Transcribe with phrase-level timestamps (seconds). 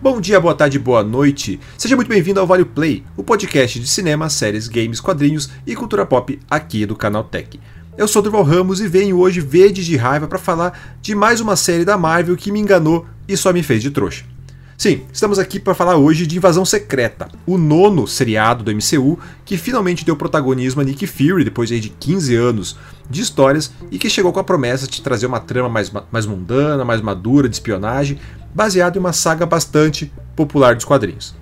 [0.00, 1.58] Bom dia, boa tarde, boa noite.
[1.78, 6.04] Seja muito bem-vindo ao Vale Play, o podcast de cinema, séries, games, quadrinhos e cultura
[6.04, 7.58] pop aqui do canal Tech.
[7.96, 11.56] Eu sou Durval Ramos e venho hoje verde de raiva para falar de mais uma
[11.56, 14.35] série da Marvel que me enganou e só me fez de trouxa.
[14.76, 19.56] Sim, estamos aqui para falar hoje de Invasão Secreta, o nono seriado do MCU que
[19.56, 22.76] finalmente deu protagonismo a Nick Fury depois de 15 anos
[23.08, 26.84] de histórias e que chegou com a promessa de trazer uma trama mais, mais mundana,
[26.84, 28.18] mais madura de espionagem
[28.54, 31.34] baseado em uma saga bastante popular dos quadrinhos.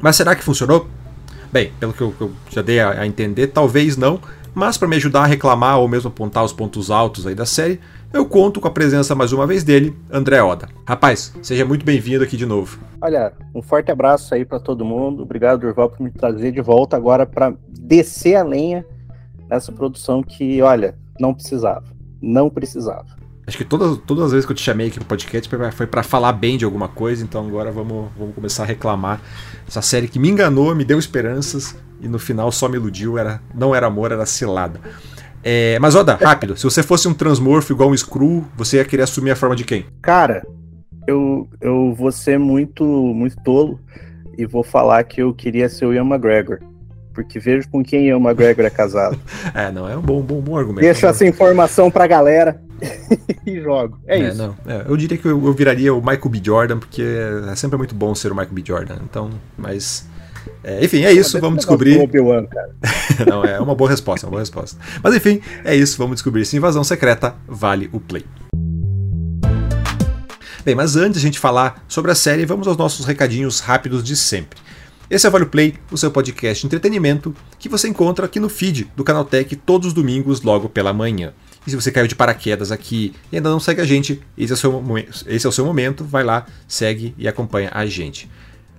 [0.00, 0.88] Mas será que funcionou?
[1.52, 4.20] Bem, pelo que eu, eu já dei a, a, entender, talvez não,
[4.54, 7.80] mas para me ajudar a reclamar ou mesmo apontar os pontos altos aí da série,
[8.12, 10.68] eu conto com a presença mais uma vez dele, André Oda.
[10.86, 12.78] Rapaz, seja muito bem-vindo aqui de novo.
[13.00, 15.22] Olha, um forte abraço aí para todo mundo.
[15.22, 18.84] Obrigado, Durval, por me trazer de volta agora para descer a lenha
[19.48, 21.84] nessa produção que, olha, não precisava.
[22.20, 23.06] Não precisava.
[23.46, 26.02] Acho que todas, todas as vezes que eu te chamei aqui pro podcast foi para
[26.02, 29.20] falar bem de alguma coisa, então agora vamos, vamos começar a reclamar.
[29.66, 33.42] Essa série que me enganou, me deu esperanças e no final só me iludiu, era,
[33.54, 34.80] não era amor, era cilada.
[35.42, 39.02] É, mas Oda, rápido, se você fosse um transmorfo igual um Screw, você ia querer
[39.02, 39.86] assumir a forma de quem?
[40.02, 40.46] Cara,
[41.06, 43.80] eu, eu vou ser muito, muito tolo
[44.36, 46.58] e vou falar que eu queria ser o Ian McGregor
[47.12, 49.18] porque vejo com quem Ian McGregor é casado.
[49.54, 50.80] é, não, é um bom, bom, bom argumento.
[50.80, 52.60] Deixa essa informação pra galera
[53.44, 53.98] e jogo.
[54.06, 54.38] É, é isso.
[54.38, 56.40] Não, é, eu diria que eu, eu, viraria o Michael B.
[56.42, 57.02] Jordan, porque
[57.50, 58.62] é sempre muito bom ser o Michael B.
[58.64, 58.98] Jordan.
[59.04, 60.08] Então, mas.
[60.62, 61.96] É, enfim, é isso, vamos descobrir.
[63.26, 64.78] não, é uma boa resposta, uma boa resposta.
[65.02, 68.24] Mas enfim, é isso, vamos descobrir se invasão secreta vale o play.
[70.64, 74.04] Bem, mas antes de a gente falar sobre a série, vamos aos nossos recadinhos rápidos
[74.04, 74.58] de sempre.
[75.08, 78.48] Esse é o Vale Play, o seu podcast de entretenimento, que você encontra aqui no
[78.48, 81.32] feed do Canal Tech todos os domingos, logo pela manhã.
[81.66, 84.54] E se você caiu de paraquedas aqui e ainda não segue a gente, esse é
[84.54, 84.84] o seu,
[85.26, 88.30] esse é o seu momento, vai lá, segue e acompanha a gente.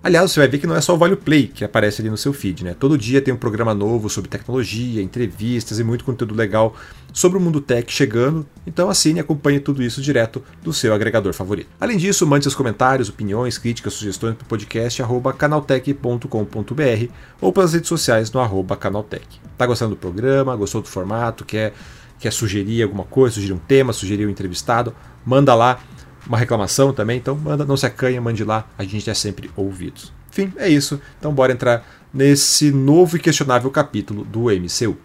[0.04, 2.18] Aliás, você vai ver que não é só o Vale Play que aparece ali no
[2.18, 2.74] seu feed, né?
[2.74, 6.76] Todo dia tem um programa novo sobre tecnologia, entrevistas e muito conteúdo legal
[7.14, 8.44] sobre o mundo tech chegando.
[8.66, 11.70] Então assine e acompanhe tudo isso direto do seu agregador favorito.
[11.80, 17.74] Além disso, mande seus comentários, opiniões, críticas, sugestões para o podcast arroba canaltech.com.br ou pelas
[17.74, 19.40] redes sociais no arroba canaltech.
[19.56, 20.56] Tá gostando do programa?
[20.56, 21.46] Gostou do formato?
[21.46, 21.74] Quer,
[22.20, 24.96] quer sugerir alguma coisa, sugerir um tema, sugerir um entrevistado?
[25.24, 25.80] Manda lá
[26.28, 30.14] uma reclamação também, então manda, não se acanha, mande lá, a gente é sempre ouvidos.
[30.30, 31.02] Enfim, é isso.
[31.20, 34.98] Então bora entrar nesse novo e questionável capítulo do MCU.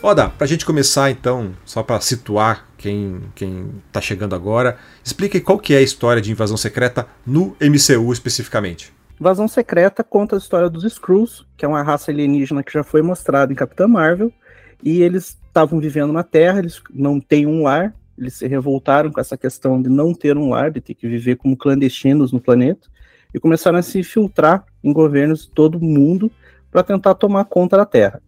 [0.00, 5.58] Oda, pra gente começar então, só para situar quem, quem tá chegando agora, explique qual
[5.58, 8.97] que é a história de invasão secreta no MCU especificamente.
[9.20, 13.02] Invasão Secreta conta a história dos Skrulls, que é uma raça alienígena que já foi
[13.02, 14.32] mostrada em Capitã Marvel,
[14.82, 19.20] e eles estavam vivendo na Terra, eles não têm um lar, eles se revoltaram com
[19.20, 22.88] essa questão de não ter um lar, de ter que viver como clandestinos no planeta,
[23.34, 26.30] e começaram a se infiltrar em governos de todo mundo
[26.70, 28.22] para tentar tomar conta da Terra.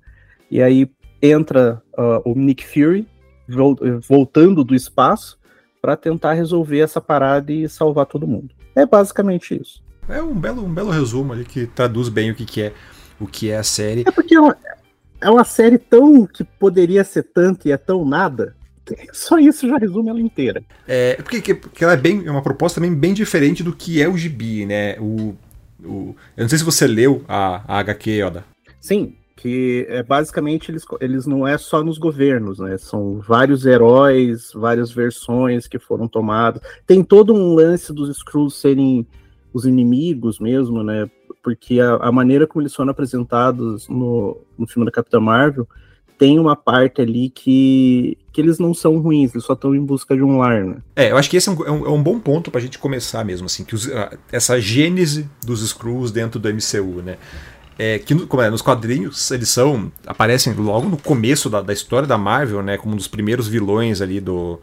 [0.50, 0.90] E aí
[1.22, 3.06] entra uh, o Nick Fury,
[4.08, 5.38] voltando do espaço,
[5.80, 8.50] para tentar resolver essa parada e salvar todo mundo.
[8.74, 9.82] É basicamente isso.
[10.10, 12.72] É um belo, um belo resumo ali que traduz bem o que, que é
[13.20, 14.04] o que é a série.
[14.06, 14.56] É porque é uma,
[15.20, 18.56] é uma série tão que poderia ser tanto e é tão nada.
[19.12, 20.62] Só isso já resume ela inteira.
[20.88, 24.08] É porque, porque ela é bem é uma proposta também bem diferente do que é
[24.08, 24.96] o gibi, né?
[24.98, 25.36] O,
[25.84, 28.44] o, eu não sei se você leu a, a HQ, Oda.
[28.80, 32.78] Sim, que é basicamente eles, eles não é só nos governos, né?
[32.78, 36.62] São vários heróis, várias versões que foram tomadas.
[36.86, 39.06] Tem todo um lance dos Skrulls serem
[39.52, 41.10] os inimigos mesmo, né?
[41.42, 45.66] Porque a, a maneira como eles foram apresentados no, no filme da Capitã Marvel
[46.20, 50.14] tem uma parte ali que, que eles não são ruins, eles só estão em busca
[50.14, 50.76] de um lar, né?
[50.94, 52.78] É, eu acho que esse é um, é um, é um bom ponto pra gente
[52.78, 53.88] começar mesmo, assim, que os,
[54.30, 57.16] essa gênese dos Skrulls dentro do MCU, né?
[57.78, 62.06] É, que como é, nos quadrinhos eles são aparecem logo no começo da, da história
[62.06, 64.60] da Marvel, né, como um dos primeiros vilões ali do,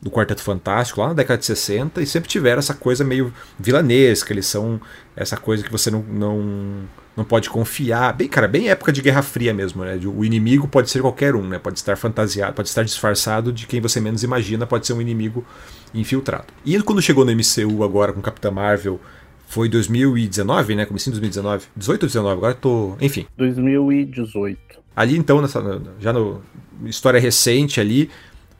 [0.00, 4.32] do Quarteto Fantástico, lá na década de 60, e sempre tiveram essa coisa meio vilanesca,
[4.32, 4.80] eles são
[5.16, 6.82] essa coisa que você não, não,
[7.16, 8.12] não pode confiar.
[8.14, 9.98] Bem, cara, bem época de Guerra Fria mesmo, né?
[10.04, 11.58] O inimigo pode ser qualquer um, né?
[11.58, 15.44] Pode estar fantasiado, pode estar disfarçado de quem você menos imagina, pode ser um inimigo
[15.92, 16.46] infiltrado.
[16.64, 19.00] E quando chegou no MCU agora com Capitã Marvel,
[19.48, 20.86] foi 2019, né?
[20.86, 21.66] Comecinho de 2019.
[21.74, 22.96] 18 ou 19, agora tô.
[23.00, 23.26] Enfim.
[23.36, 24.58] 2018.
[24.94, 25.60] Ali então, nessa,
[25.98, 26.42] já no
[26.84, 28.10] história recente ali,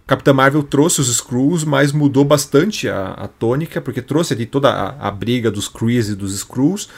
[0.09, 4.71] Capitã Marvel trouxe os Skrulls, mas mudou bastante a, a tônica, porque trouxe ali toda
[4.71, 6.89] a, a briga dos Krees e dos Skrulls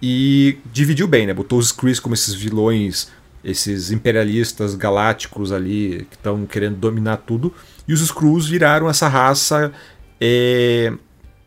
[0.00, 1.34] e dividiu bem, né?
[1.34, 3.12] Botou os Krees como esses vilões
[3.44, 7.52] esses imperialistas galácticos ali que estão querendo dominar tudo,
[7.86, 9.70] e os Skrulls viraram essa raça
[10.18, 10.90] é,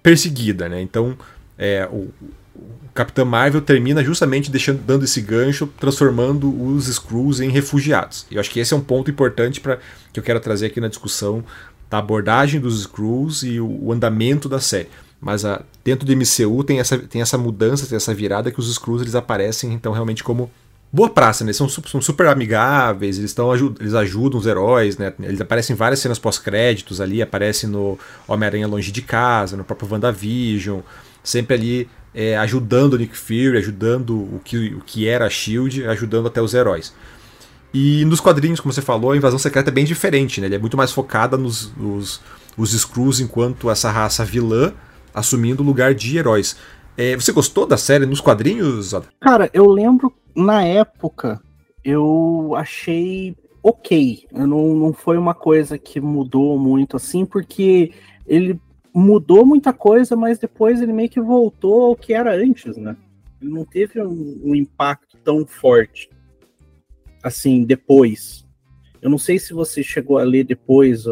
[0.03, 0.79] perseguida, né?
[0.79, 1.17] Então
[1.57, 2.09] é, o,
[2.57, 8.25] o Capitão Marvel termina justamente deixando, dando esse gancho, transformando os Skrulls em refugiados.
[8.31, 9.80] E eu acho que esse é um ponto importante para
[10.12, 11.44] que eu quero trazer aqui na discussão
[11.89, 14.89] da abordagem dos Skrulls e o, o andamento da série.
[15.19, 18.69] Mas a, dentro do MCU tem essa, tem essa mudança, tem essa virada que os
[18.69, 20.50] Skrulls eles aparecem então realmente como
[20.92, 21.50] boa praça, né?
[21.50, 25.13] Eles são, são super amigáveis, eles, estão, eles ajudam os heróis, né?
[25.19, 29.89] Eles aparecem em várias cenas pós-créditos ali, aparecem no Homem-Aranha Longe de Casa, no próprio
[29.92, 30.80] WandaVision,
[31.24, 35.86] sempre ali é, ajudando o Nick Fury, ajudando o que, o que era a SHIELD,
[35.88, 36.94] ajudando até os heróis.
[37.74, 40.48] E nos quadrinhos, como você falou, a Invasão Secreta é bem diferente, né?
[40.48, 42.21] Ele é muito mais focada nos, nos
[42.57, 44.74] os Skrulls enquanto essa raça vilã,
[45.13, 46.57] assumindo o lugar de heróis.
[46.98, 48.94] É, você gostou da série nos quadrinhos?
[49.19, 51.39] Cara, eu lembro na época
[51.88, 53.33] eu achei
[53.63, 54.27] ok.
[54.31, 57.94] Não, não foi uma coisa que mudou muito assim, porque
[58.25, 58.59] ele
[58.97, 62.97] mudou muita coisa, mas depois ele meio que voltou ao que era antes, né?
[63.39, 66.09] Ele não teve um, um impacto tão forte
[67.21, 68.45] assim depois.
[68.99, 71.05] Eu não sei se você chegou a ler depois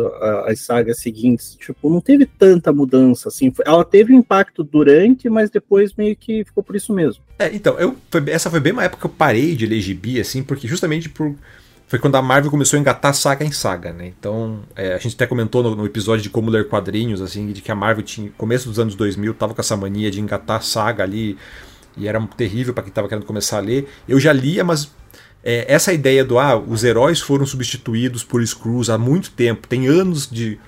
[0.45, 1.55] as sagas seguintes.
[1.55, 3.53] Tipo, não teve tanta mudança assim.
[3.63, 7.23] Ela teve um impacto durante, mas depois meio que ficou por isso mesmo.
[7.37, 7.95] É, então, eu,
[8.27, 11.35] essa foi bem uma época que eu parei de ler gibi, assim, porque justamente por,
[11.87, 14.07] foi quando a Marvel começou a engatar saga em saga, né?
[14.07, 17.61] Então, é, a gente até comentou no, no, episódio de como ler quadrinhos, assim, de
[17.61, 21.03] que a Marvel tinha, começo dos anos 2000, tava com essa mania de engatar saga
[21.03, 21.37] ali,
[21.95, 23.87] e era terrível para quem tava querendo começar a ler.
[24.07, 24.91] Eu já lia, mas
[25.43, 29.87] é, essa ideia do ah, os heróis foram substituídos por Skrulls há muito tempo, tem
[29.87, 30.59] anos de.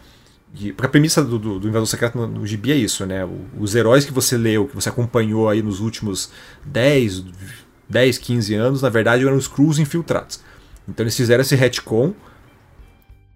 [0.54, 3.26] porque a premissa do, do, do Invasão Secreto no, no Gibi é isso, né?
[3.26, 6.30] O, os heróis que você leu, que você acompanhou aí nos últimos
[6.64, 7.26] 10,
[7.90, 10.40] 10 15 anos, na verdade eram Skrulls infiltrados.
[10.88, 12.14] Então eles fizeram esse retcon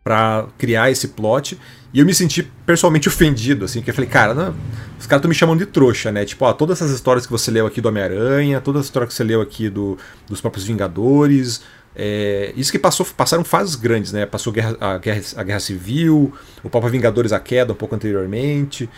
[0.04, 1.58] para criar esse plot.
[1.94, 4.56] E eu me senti pessoalmente ofendido, assim, que eu falei, cara, não,
[4.98, 6.24] os caras estão me chamando de trouxa, né?
[6.24, 9.16] Tipo, ó, todas essas histórias que você leu aqui do Homem-Aranha, todas as histórias que
[9.16, 11.62] você leu aqui do, dos próprios Vingadores.
[11.94, 14.26] É, isso que passou, passaram fases grandes, né?
[14.26, 16.34] Passou guerra, a, guerra, a Guerra Civil,
[16.64, 18.90] o próprio Vingadores a Queda um pouco anteriormente.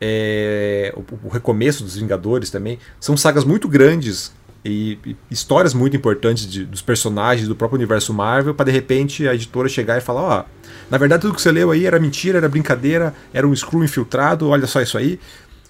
[0.00, 2.80] É, o, o recomeço dos Vingadores também.
[2.98, 4.32] São sagas muito grandes
[4.64, 9.34] e, histórias muito importantes de, dos personagens do próprio universo Marvel para de repente a
[9.34, 12.38] editora chegar e falar, ó, oh, na verdade tudo que você leu aí era mentira,
[12.38, 15.20] era brincadeira, era um screw infiltrado, olha só isso aí.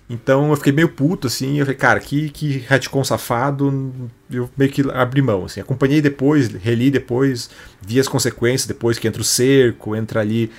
[0.09, 3.93] Então eu fiquei meio puto, assim, eu falei, cara, que, que retcon safado,
[4.31, 7.49] eu meio que abri mão, assim, acompanhei depois, reli depois,
[7.81, 10.51] vi as consequências depois que entra o cerco, entra ali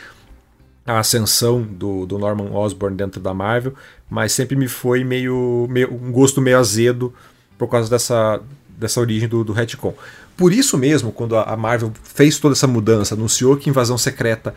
[0.86, 3.74] a ascensão do, do Norman Osborn dentro da Marvel,
[4.10, 7.14] mas sempre me foi meio, meio um gosto meio azedo
[7.58, 9.94] por causa dessa, dessa origem do, do retcon.
[10.38, 14.54] Por isso mesmo, quando a Marvel fez toda essa mudança, anunciou que Invasão Secreta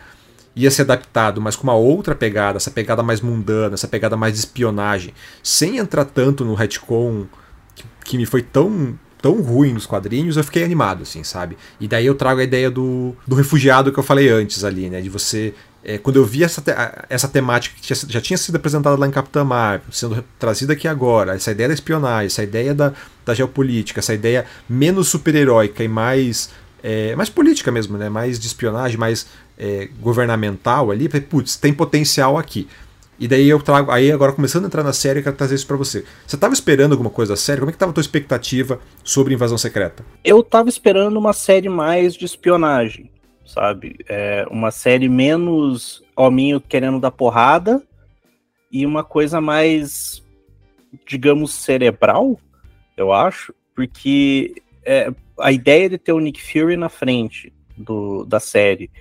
[0.55, 4.33] ia ser adaptado, mas com uma outra pegada, essa pegada mais mundana, essa pegada mais
[4.33, 7.27] de espionagem, sem entrar tanto no retcon
[7.75, 11.57] que, que me foi tão tão ruim nos quadrinhos, eu fiquei animado, assim, sabe?
[11.77, 15.01] E daí eu trago a ideia do, do refugiado que eu falei antes ali, né?
[15.01, 16.71] De você é, quando eu vi essa, te
[17.09, 20.87] essa temática que tinha, já tinha sido apresentada lá em Capitã Marvel, sendo trazida aqui
[20.87, 22.93] agora, essa ideia da espionagem, essa ideia da,
[23.25, 26.49] da geopolítica, essa ideia menos super-heróica e mais,
[26.83, 28.09] é, mais política mesmo, né?
[28.09, 32.67] mais de espionagem, mais é, governamental ali, putz, tem potencial aqui.
[33.17, 35.67] E daí eu trago, aí agora começando a entrar na série, eu quero trazer isso
[35.67, 36.05] para você.
[36.25, 37.59] Você estava esperando alguma coisa da série?
[37.59, 40.05] Como é que estava a tua expectativa sobre Invasão Secreta?
[40.23, 43.09] Eu estava esperando uma série mais de espionagem
[43.49, 43.97] sabe?
[44.07, 47.81] É uma série menos hominho querendo dar porrada
[48.71, 50.23] e uma coisa mais,
[51.07, 52.39] digamos, cerebral,
[52.95, 58.39] eu acho, porque é, a ideia de ter o Nick Fury na frente do, da
[58.39, 58.91] série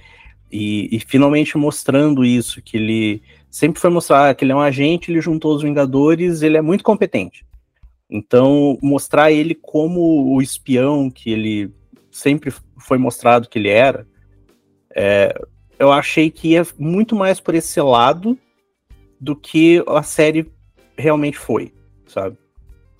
[0.50, 5.10] e, e, finalmente mostrando isso, que ele sempre foi mostrar que ele é um agente,
[5.10, 7.44] ele juntou os Vingadores, ele é muito competente.
[8.08, 11.70] Então, mostrar ele como o espião que ele
[12.10, 14.06] sempre foi mostrado que ele era,
[15.00, 15.32] é,
[15.78, 18.36] eu achei que ia muito mais por esse lado
[19.20, 20.50] do que a série
[20.96, 21.72] realmente foi,
[22.04, 22.36] sabe?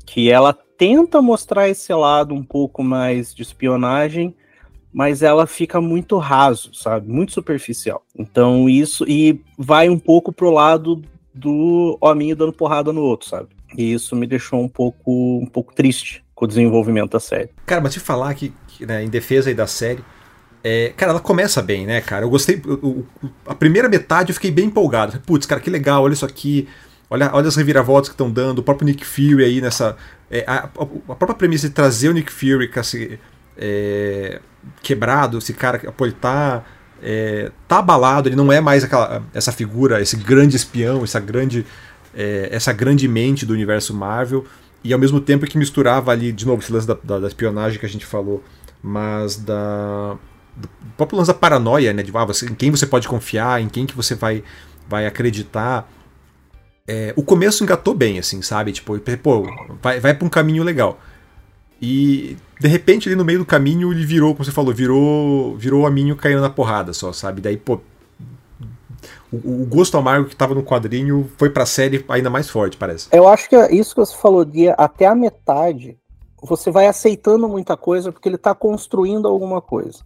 [0.06, 4.32] Que ela tenta mostrar esse lado um pouco mais de espionagem,
[4.92, 7.10] mas ela fica muito raso, sabe?
[7.10, 8.04] Muito superficial.
[8.16, 11.02] Então isso e vai um pouco pro lado
[11.34, 13.48] do hominho dando porrada no outro, sabe?
[13.76, 17.50] E isso me deixou um pouco um pouco triste com o desenvolvimento da série.
[17.66, 20.04] Cara, mas te falar que, que né, em defesa aí da série,
[20.62, 22.24] é, cara, ela começa bem, né, cara?
[22.24, 22.60] Eu gostei.
[22.66, 23.06] Eu,
[23.46, 25.20] a primeira metade eu fiquei bem empolgado.
[25.20, 26.68] Putz, cara, que legal, olha isso aqui.
[27.10, 28.58] Olha, olha as reviravoltas que estão dando.
[28.58, 29.96] O próprio Nick Fury aí nessa.
[30.30, 33.18] É, a, a, própria premissa de trazer o Nick Fury com esse,
[33.56, 34.40] é,
[34.82, 36.64] quebrado, esse cara, pô, ele tá,
[37.02, 41.64] é, tá abalado, ele não é mais aquela, essa figura, esse grande espião, essa grande,
[42.14, 44.44] é, essa grande mente do universo Marvel,
[44.84, 47.78] e ao mesmo tempo que misturava ali, de novo, esse lance da, da, da espionagem
[47.80, 48.44] que a gente falou,
[48.82, 50.16] mas da
[50.58, 52.02] do próprio lance da paranoia, né?
[52.02, 54.42] De ah, você, em quem você pode confiar, em quem que você vai,
[54.88, 55.88] vai acreditar.
[56.86, 58.72] É, o começo engatou bem, assim, sabe?
[58.72, 59.46] Tipo, pô,
[59.82, 60.98] vai, vai pra um caminho legal.
[61.80, 65.82] E de repente ali no meio do caminho ele virou, como você falou, virou virou
[65.82, 67.40] o aminho caindo na porrada só, sabe?
[67.40, 67.80] Daí, pô,
[69.30, 73.08] o, o gosto amargo que tava no quadrinho foi pra série ainda mais forte, parece.
[73.12, 75.96] Eu acho que é isso que você falou, de até a metade,
[76.42, 80.00] você vai aceitando muita coisa porque ele tá construindo alguma coisa.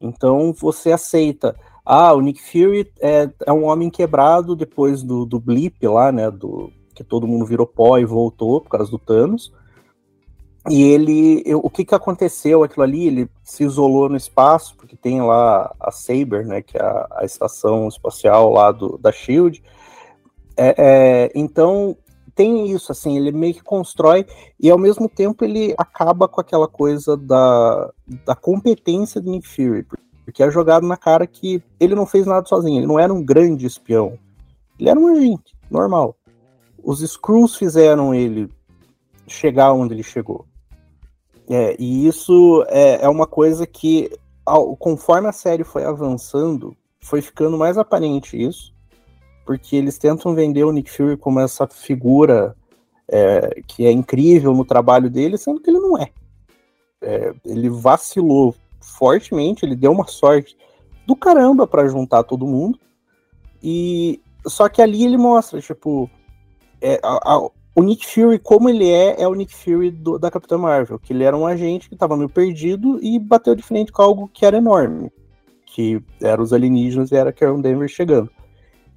[0.00, 1.54] Então você aceita.
[1.84, 6.30] Ah, o Nick Fury é, é um homem quebrado depois do, do blip lá, né?
[6.30, 9.52] Do, que todo mundo virou pó e voltou por causa do Thanos.
[10.68, 13.06] E ele, eu, o que que aconteceu aquilo ali?
[13.06, 17.24] Ele se isolou no espaço, porque tem lá a Saber, né, que é a, a
[17.24, 19.62] estação espacial lá do, da Shield.
[20.56, 21.96] É, é, então
[22.40, 24.26] tem isso, assim, ele meio que constrói
[24.58, 27.92] e ao mesmo tempo ele acaba com aquela coisa da,
[28.24, 29.86] da competência do Nick Fury,
[30.24, 33.22] porque é jogado na cara que ele não fez nada sozinho, ele não era um
[33.22, 34.18] grande espião,
[34.78, 36.16] ele era um agente normal.
[36.82, 38.50] Os Screws fizeram ele
[39.26, 40.46] chegar onde ele chegou.
[41.46, 44.10] É, e isso é, é uma coisa que,
[44.46, 48.72] ao, conforme a série foi avançando, foi ficando mais aparente isso
[49.50, 52.54] porque eles tentam vender o Nick Fury como essa figura
[53.08, 56.12] é, que é incrível no trabalho dele, sendo que ele não é.
[57.02, 60.56] é ele vacilou fortemente, ele deu uma sorte
[61.04, 62.78] do caramba para juntar todo mundo.
[63.60, 66.08] E só que ali ele mostra, tipo,
[66.80, 67.38] é, a, a,
[67.74, 71.12] o Nick Fury como ele é, é o Nick Fury do, da Capitã Marvel, que
[71.12, 74.46] ele era um agente que estava meio perdido e bateu de frente com algo que
[74.46, 75.10] era enorme,
[75.66, 78.30] que eram os alienígenas e era Carol Denver chegando.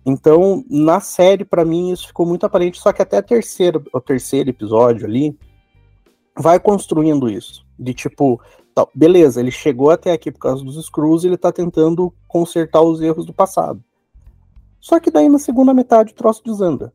[0.05, 5.05] Então, na série, para mim, isso ficou muito aparente, só que até o terceiro episódio
[5.05, 5.38] ali
[6.38, 7.65] vai construindo isso.
[7.79, 8.41] De tipo,
[8.75, 12.81] tá, beleza, ele chegou até aqui por causa dos Screws e ele tá tentando consertar
[12.81, 13.81] os erros do passado.
[14.79, 16.93] Só que daí na segunda metade o troço desanda.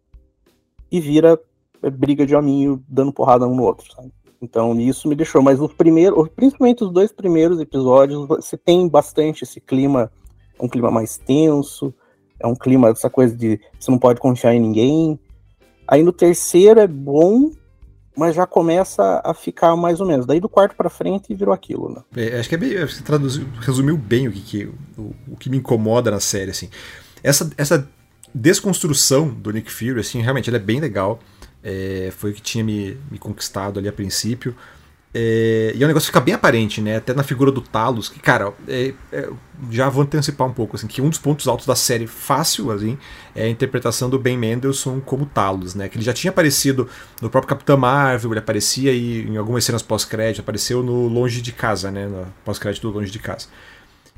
[0.91, 1.41] E vira
[1.83, 4.13] é, briga de hominho dando porrada um no outro, sabe?
[4.43, 5.43] Então isso me deixou.
[5.43, 10.13] Mas os primeiros, principalmente os dois primeiros episódios, você tem bastante esse clima,
[10.61, 11.95] um clima mais tenso
[12.41, 15.19] é um clima, essa coisa de você não pode confiar em ninguém.
[15.87, 17.51] Aí no terceiro é bom,
[18.17, 20.27] mas já começa a ficar mais ou menos.
[20.27, 22.03] Daí do quarto para frente virou aquilo, né?
[22.17, 24.65] É, acho que é bem, você traduziu, resumiu bem o que, que
[24.97, 26.69] o, o, que me incomoda na série, assim.
[27.23, 27.89] Essa, essa
[28.35, 31.21] desconstrução do Nick Fury, assim, realmente, ela é bem legal.
[31.63, 34.55] É, foi o que tinha me, me conquistado ali a princípio.
[35.21, 36.99] É, e é um negócio que fica bem aparente, né?
[36.99, 39.29] Até na figura do Talos, que, cara, é, é,
[39.69, 42.97] já vou antecipar um pouco, assim, que um dos pontos altos da série fácil, assim,
[43.35, 45.89] é a interpretação do Ben Mendelsohn como Talos, né?
[45.89, 46.89] Que ele já tinha aparecido
[47.21, 51.51] no próprio Capitão Marvel, ele aparecia aí em algumas cenas pós-crédito, apareceu no Longe de
[51.51, 52.07] Casa, né?
[52.07, 53.49] No pós-crédito do Longe de Casa.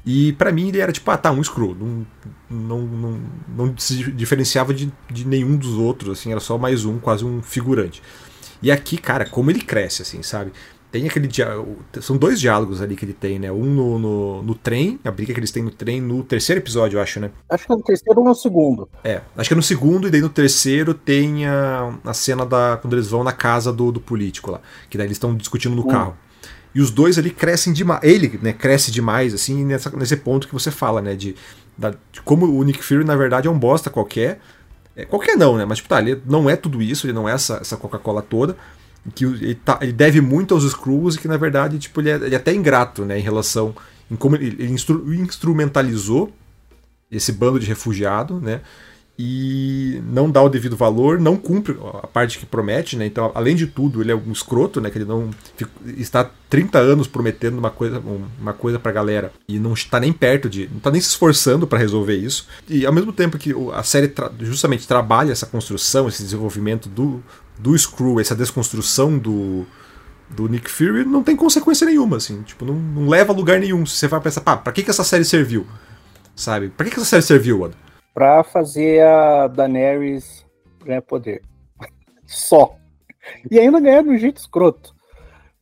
[0.04, 2.06] E para mim ele era tipo, ah tá, um Skrull, não,
[2.50, 6.98] não, não, não se diferenciava de, de nenhum dos outros, assim, era só mais um,
[6.98, 8.02] quase um figurante.
[8.62, 10.52] E aqui, cara, como ele cresce, assim, sabe?
[10.90, 11.28] Tem aquele
[12.00, 13.50] são dois diálogos ali que ele tem, né?
[13.52, 16.96] Um no, no, no, trem, a briga que eles têm no trem no terceiro episódio,
[16.96, 17.30] eu acho, né?
[17.48, 18.88] Acho que é no terceiro ou no segundo.
[19.04, 22.76] É, acho que é no segundo e daí no terceiro tem a, a cena da
[22.80, 25.82] quando eles vão na casa do, do político lá, que daí eles estão discutindo no
[25.82, 25.88] hum.
[25.88, 26.16] carro.
[26.74, 28.00] E os dois ali crescem demais.
[28.02, 31.36] Ele, né, cresce demais assim nessa, nesse ponto que você fala, né, de,
[31.78, 34.40] da, de como o Nick Fury na verdade é um bosta qualquer.
[34.96, 35.64] É, qualquer não, né?
[35.64, 38.56] Mas tipo, tá, ele não é tudo isso, ele não é essa, essa Coca-Cola toda
[39.14, 42.14] que ele, tá, ele, deve muito aos Skrulls e que na verdade tipo, ele, é,
[42.16, 43.74] ele é até ingrato né, em relação
[44.10, 46.32] em como ele, ele instru, instrumentalizou
[47.10, 48.60] esse bando de refugiado, né?
[49.22, 53.04] E não dá o devido valor, não cumpre a parte que promete, né?
[53.04, 54.88] Então, além de tudo, ele é um escroto, né?
[54.88, 55.28] Que ele não
[55.98, 58.02] está 30 anos prometendo uma coisa,
[58.40, 61.66] uma coisa pra galera e não está nem perto de, não está nem se esforçando
[61.66, 62.48] para resolver isso.
[62.66, 67.22] E ao mesmo tempo que a série tra justamente trabalha essa construção, esse desenvolvimento do,
[67.60, 69.66] do Screw, essa desconstrução do,
[70.30, 72.42] do Nick Fury, não tem consequência nenhuma, assim.
[72.42, 73.84] Tipo, não, não leva a lugar nenhum.
[73.84, 75.66] Você vai pensar, pá, pra que, que essa série serviu?
[76.34, 76.70] Sabe?
[76.70, 77.74] Pra que, que essa série serviu, Oda?
[78.14, 80.44] Pra fazer a Daenerys
[80.84, 81.42] ganhar poder.
[82.26, 82.74] Só.
[83.50, 84.94] E ainda ganhar de um jeito escroto.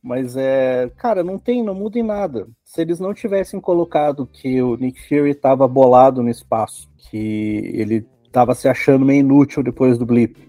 [0.01, 0.89] Mas é.
[0.97, 2.47] Cara, não tem, não muda em nada.
[2.63, 8.07] Se eles não tivessem colocado que o Nick Fury tava bolado no espaço, que ele
[8.31, 10.48] tava se achando meio inútil depois do blip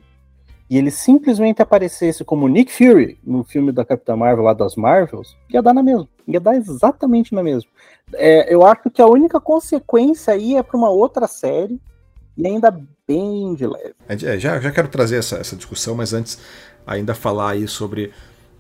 [0.71, 5.37] e ele simplesmente aparecesse como Nick Fury no filme da Capitã Marvel lá das Marvels,
[5.53, 6.09] ia dar na mesma.
[6.29, 7.69] Ia dar exatamente na mesma.
[8.15, 11.81] É, eu acho que a única consequência aí é para uma outra série,
[12.39, 13.95] e ainda bem de leve.
[14.09, 16.39] É, já, já quero trazer essa, essa discussão, mas antes
[16.87, 18.12] ainda falar aí sobre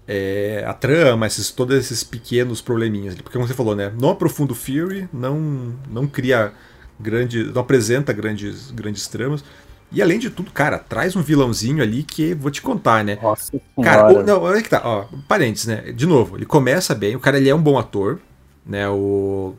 [0.06, 3.14] é, a trama, esses, todos esses pequenos probleminhas.
[3.14, 3.92] Porque como você falou, né?
[3.98, 6.52] Não aprofunda o Fury, não, não cria
[6.98, 7.44] grande.
[7.44, 9.44] não apresenta grandes, grandes tramas.
[9.92, 13.18] E além de tudo, cara, traz um vilãozinho ali que vou te contar, né?
[13.20, 15.92] Nossa cara, o, não, olha que tá, ó, parênteses, né?
[15.92, 18.20] De novo, ele começa bem, o cara ele é um bom ator,
[18.64, 18.88] né?
[18.88, 19.54] O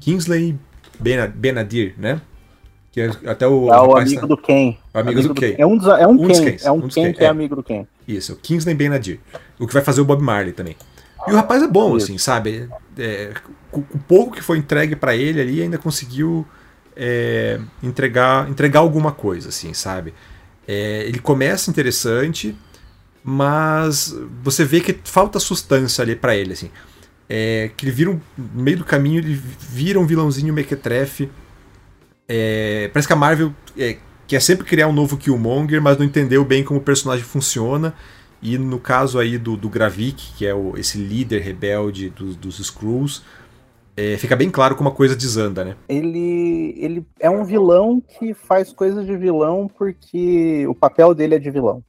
[0.00, 0.56] Kingsley
[1.00, 2.20] Benadir, né?
[2.92, 4.26] Que é até o, é o amigo tá...
[4.26, 4.76] do Ken.
[4.94, 5.54] O amigo, amigo do, do Ken.
[5.58, 7.26] É um, é um, um Ken, é um um Ken que é.
[7.26, 7.86] é amigo do Ken.
[8.06, 9.18] Isso, o Kingsley Benadir.
[9.58, 10.76] O que vai fazer o Bob Marley também.
[11.26, 12.06] E o rapaz é bom, Isso.
[12.06, 12.68] assim, sabe?
[12.96, 13.32] É,
[13.72, 16.46] o, o pouco que foi entregue para ele ali ainda conseguiu
[16.96, 20.14] é, entregar, entregar alguma coisa, assim, sabe?
[20.66, 22.56] É, ele começa interessante,
[23.22, 26.70] mas você vê que falta substância ali para ele, assim.
[27.28, 31.28] É, que ele vira um, no meio do caminho, ele vira um vilãozinho mequetrefe.
[32.28, 36.44] É, parece que a Marvel é, quer sempre criar um novo Killmonger, mas não entendeu
[36.44, 37.94] bem como o personagem funciona.
[38.40, 42.58] E no caso aí do, do Gravik, que é o, esse líder rebelde dos, dos
[42.60, 43.22] Skrulls,
[43.96, 45.76] é, fica bem claro como a coisa desanda, né?
[45.88, 51.38] Ele, ele é um vilão que faz coisas de vilão porque o papel dele é
[51.38, 51.82] de vilão.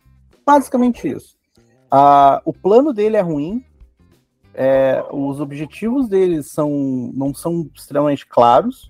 [0.45, 1.35] Basicamente isso.
[1.91, 3.63] Ah, o plano dele é ruim,
[4.53, 8.89] é, os objetivos dele são, não são extremamente claros,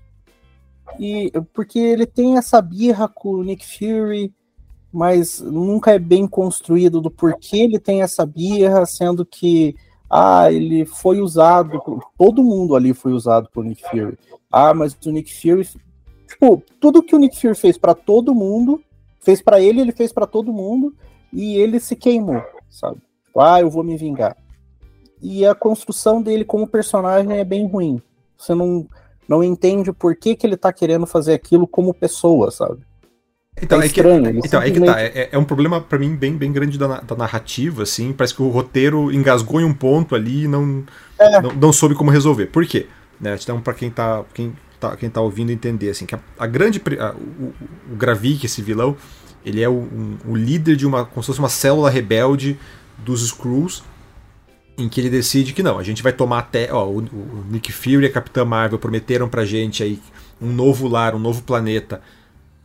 [0.98, 4.32] e porque ele tem essa birra com o Nick Fury,
[4.92, 9.76] mas nunca é bem construído do porquê ele tem essa birra, sendo que
[10.10, 11.80] ah, ele foi usado,
[12.16, 14.18] todo mundo ali foi usado por Nick Fury.
[14.50, 15.68] Ah, mas o Nick Fury,
[16.26, 18.82] tipo, tudo que o Nick Fury fez para todo mundo,
[19.20, 20.94] fez para ele, ele fez para todo mundo
[21.32, 23.00] e ele se queimou, sabe?
[23.24, 24.36] Tipo, ah, eu vou me vingar.
[25.20, 28.00] E a construção dele como personagem é bem ruim.
[28.36, 28.86] Você não
[29.28, 32.82] não entende por que, que ele tá querendo fazer aquilo como pessoa, sabe?
[33.62, 34.56] Então, é, é que, então, simplesmente...
[34.56, 35.00] é que tá.
[35.00, 38.12] É, é um problema para mim bem, bem grande da, da, narrativa, assim.
[38.12, 40.84] Parece que o roteiro engasgou em um ponto ali e não,
[41.18, 41.40] é.
[41.40, 42.46] não, não, soube como resolver.
[42.46, 42.86] Por quê?
[43.20, 46.46] Né, então, para quem tá, quem, tá, quem tá ouvindo entender, assim, que a, a
[46.46, 46.80] grande.
[46.98, 47.54] A, o,
[47.92, 48.96] o Gravik, esse vilão,
[49.44, 51.04] ele é o, um, o líder de uma.
[51.04, 52.58] como se fosse uma célula rebelde
[52.98, 53.82] dos Skrulls,
[54.76, 56.72] em que ele decide que não, a gente vai tomar até.
[56.72, 60.00] Ó, o, o Nick Fury e a Capitã Marvel prometeram pra gente aí
[60.40, 62.00] um novo lar, um novo planeta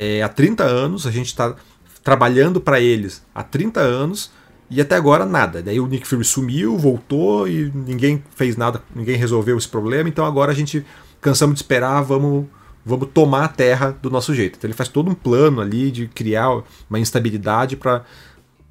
[0.03, 1.55] é, há 30 anos, a gente está
[2.03, 4.31] trabalhando para eles há 30 anos
[4.69, 5.61] e até agora nada.
[5.61, 10.25] Daí o Nick Fury sumiu, voltou e ninguém fez nada, ninguém resolveu esse problema, então
[10.25, 10.85] agora a gente
[11.21, 12.45] cansamos de esperar, vamos
[12.85, 14.57] vamos tomar a Terra do nosso jeito.
[14.57, 18.03] Então ele faz todo um plano ali de criar uma instabilidade para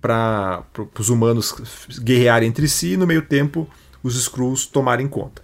[0.02, 0.64] para
[0.98, 1.54] os humanos
[2.02, 3.68] guerrearem entre si e no meio tempo
[4.02, 5.40] os Skrulls tomarem conta.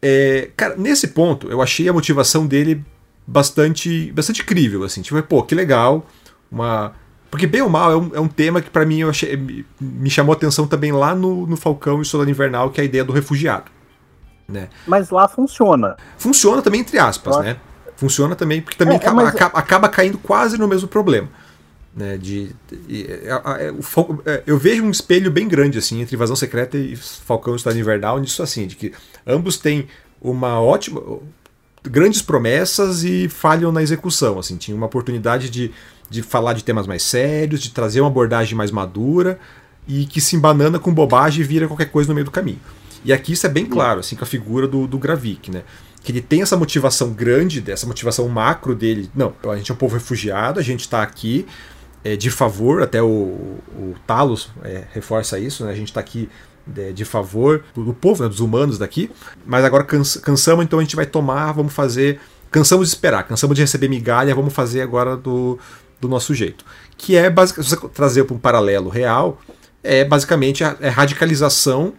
[0.00, 2.84] É, cara, nesse ponto eu achei a motivação dele
[3.26, 5.02] bastante bastante crível, assim.
[5.02, 6.06] Tipo, pô, que legal.
[6.50, 6.92] Uma...
[7.30, 9.36] Porque bem ou mal é um, é um tema que para mim eu achei,
[9.80, 12.84] me chamou a atenção também lá no, no Falcão e Soldado Invernal, que é a
[12.84, 13.64] ideia do refugiado.
[14.46, 14.68] Né?
[14.86, 15.96] Mas lá funciona.
[16.16, 17.56] Funciona também, entre aspas, né?
[17.96, 19.34] Funciona também, porque também é, acaba, mas...
[19.34, 21.28] acaba, acaba caindo quase no mesmo problema.
[21.96, 22.50] Né, de,
[22.88, 23.72] de, é, é,
[24.26, 27.78] é, eu vejo um espelho bem grande assim entre Invasão Secreta e Falcão e Estado
[27.78, 28.92] Invernal nisso assim, de que
[29.24, 29.86] ambos têm
[30.20, 31.00] uma ótima
[31.84, 34.38] grandes promessas e falham na execução.
[34.38, 35.70] Assim, tinha uma oportunidade de,
[36.08, 39.38] de falar de temas mais sérios, de trazer uma abordagem mais madura
[39.86, 42.60] e que se embanana com bobagem e vira qualquer coisa no meio do caminho.
[43.04, 45.62] E aqui isso é bem claro, assim, com a figura do, do Gravik, né?
[46.02, 49.10] Que ele tem essa motivação grande, essa motivação macro dele.
[49.14, 51.46] Não, a gente é um povo refugiado, a gente está aqui
[52.02, 55.72] é, de favor, até o, o Talos é, reforça isso, né?
[55.72, 56.30] A gente está aqui
[56.66, 59.10] de, de favor do, povo, né, dos humanos daqui,
[59.44, 62.20] mas agora cansa, cansamos, então a gente vai tomar, vamos fazer.
[62.50, 65.58] Cansamos de esperar, cansamos de receber migalha, vamos fazer agora do,
[66.00, 66.64] do nosso jeito.
[66.96, 69.40] Que é basicamente, se você trazer para um paralelo real,
[69.82, 71.94] é basicamente a é radicalização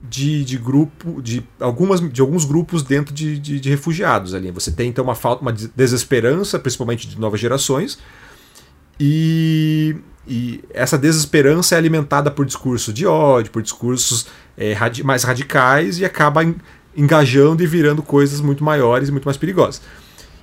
[0.00, 4.50] de, de grupo, de, algumas, de alguns grupos dentro de, de, de refugiados ali.
[4.50, 7.98] Você tem então uma falta, uma desesperança, principalmente de novas gerações,
[8.98, 15.22] e e essa desesperança é alimentada por discurso de ódio, por discursos é, radi mais
[15.22, 16.42] radicais e acaba
[16.96, 19.80] engajando e virando coisas muito maiores e muito mais perigosas.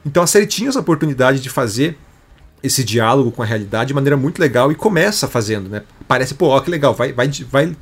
[0.06, 1.98] Então a série tinha essa oportunidade de fazer
[2.64, 5.84] esse diálogo com a realidade de maneira muito legal e começa fazendo, né?
[6.08, 7.76] Parece, pô, ó, que legal, vai, vai, vai.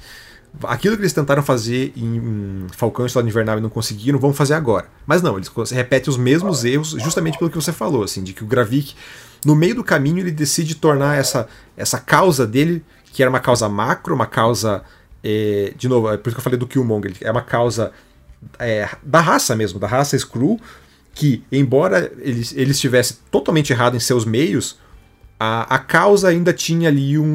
[0.64, 4.54] Aquilo que eles tentaram fazer em Falcão e História Invernal e não conseguiram, vão fazer
[4.54, 4.88] agora.
[5.06, 8.44] Mas não, eles repetem os mesmos erros justamente pelo que você falou, assim, de que
[8.44, 8.96] o Gravik
[9.46, 13.70] no meio do caminho ele decide tornar essa, essa causa dele, que era uma causa
[13.70, 14.84] macro, uma causa.
[15.24, 17.92] É, de novo, é por isso que eu falei do Killmonger, é uma causa
[18.60, 20.60] é, da raça mesmo, da raça Skrull,
[21.14, 24.78] que, embora ele, ele estivesse totalmente errado em seus meios,
[25.40, 27.26] a, a causa ainda tinha ali um,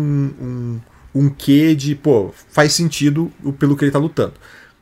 [0.41, 0.81] um,
[1.15, 4.35] um quê de, pô, faz sentido pelo que ele tá lutando.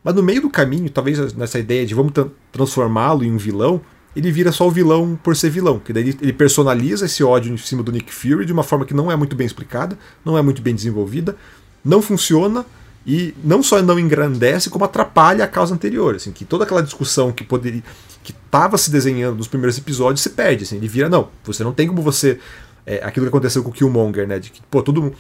[0.03, 2.13] Mas no meio do caminho, talvez nessa ideia de vamos
[2.53, 3.81] transformá-lo em um vilão,
[4.15, 5.79] ele vira só o vilão por ser vilão.
[5.79, 8.95] Que daí ele personaliza esse ódio em cima do Nick Fury de uma forma que
[8.95, 11.37] não é muito bem explicada, não é muito bem desenvolvida,
[11.85, 12.65] não funciona
[13.07, 16.17] e não só não engrandece, como atrapalha a causa anterior.
[16.17, 17.83] Assim, que toda aquela discussão que poderia.
[18.23, 20.65] que estava se desenhando nos primeiros episódios se perde.
[20.65, 22.39] Assim, ele vira, não, você não tem como você.
[22.85, 24.39] É, aquilo que aconteceu com o Killmonger, né?
[24.39, 25.13] De que, pô, todo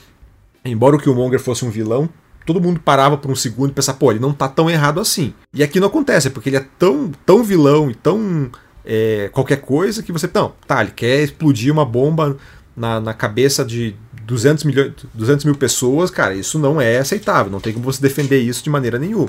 [0.64, 2.08] Embora o Killmonger fosse um vilão,
[2.44, 5.32] todo mundo parava por um segundo e pensava, pô, ele não tá tão errado assim.
[5.52, 8.50] E aqui não acontece, porque ele é tão, tão vilão e tão
[8.88, 10.28] é, qualquer coisa que você.
[10.32, 12.38] Não, tá, ele quer explodir uma bomba
[12.74, 17.60] na, na cabeça de 200, milhões, 200 mil pessoas, cara, isso não é aceitável, não
[17.60, 19.28] tem como você defender isso de maneira nenhuma.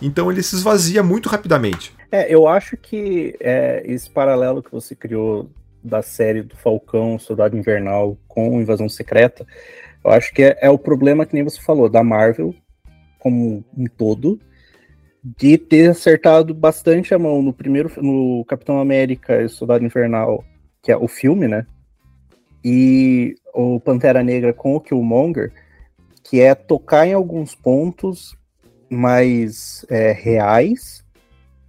[0.00, 1.92] Então ele se esvazia muito rapidamente.
[2.10, 5.50] É, eu acho que é, esse paralelo que você criou
[5.84, 9.46] da série do Falcão, Soldado Invernal com Invasão Secreta,
[10.02, 12.54] eu acho que é, é, o problema que nem você falou, da Marvel
[13.18, 14.38] como um todo,
[15.26, 20.44] de ter acertado bastante a mão no primeiro, no Capitão América e Soldado Invernal,
[20.80, 21.66] que é o filme, né?
[22.64, 25.52] E o Pantera Negra com o Killmonger,
[26.22, 28.36] que é tocar em alguns pontos
[28.88, 31.04] mais é, reais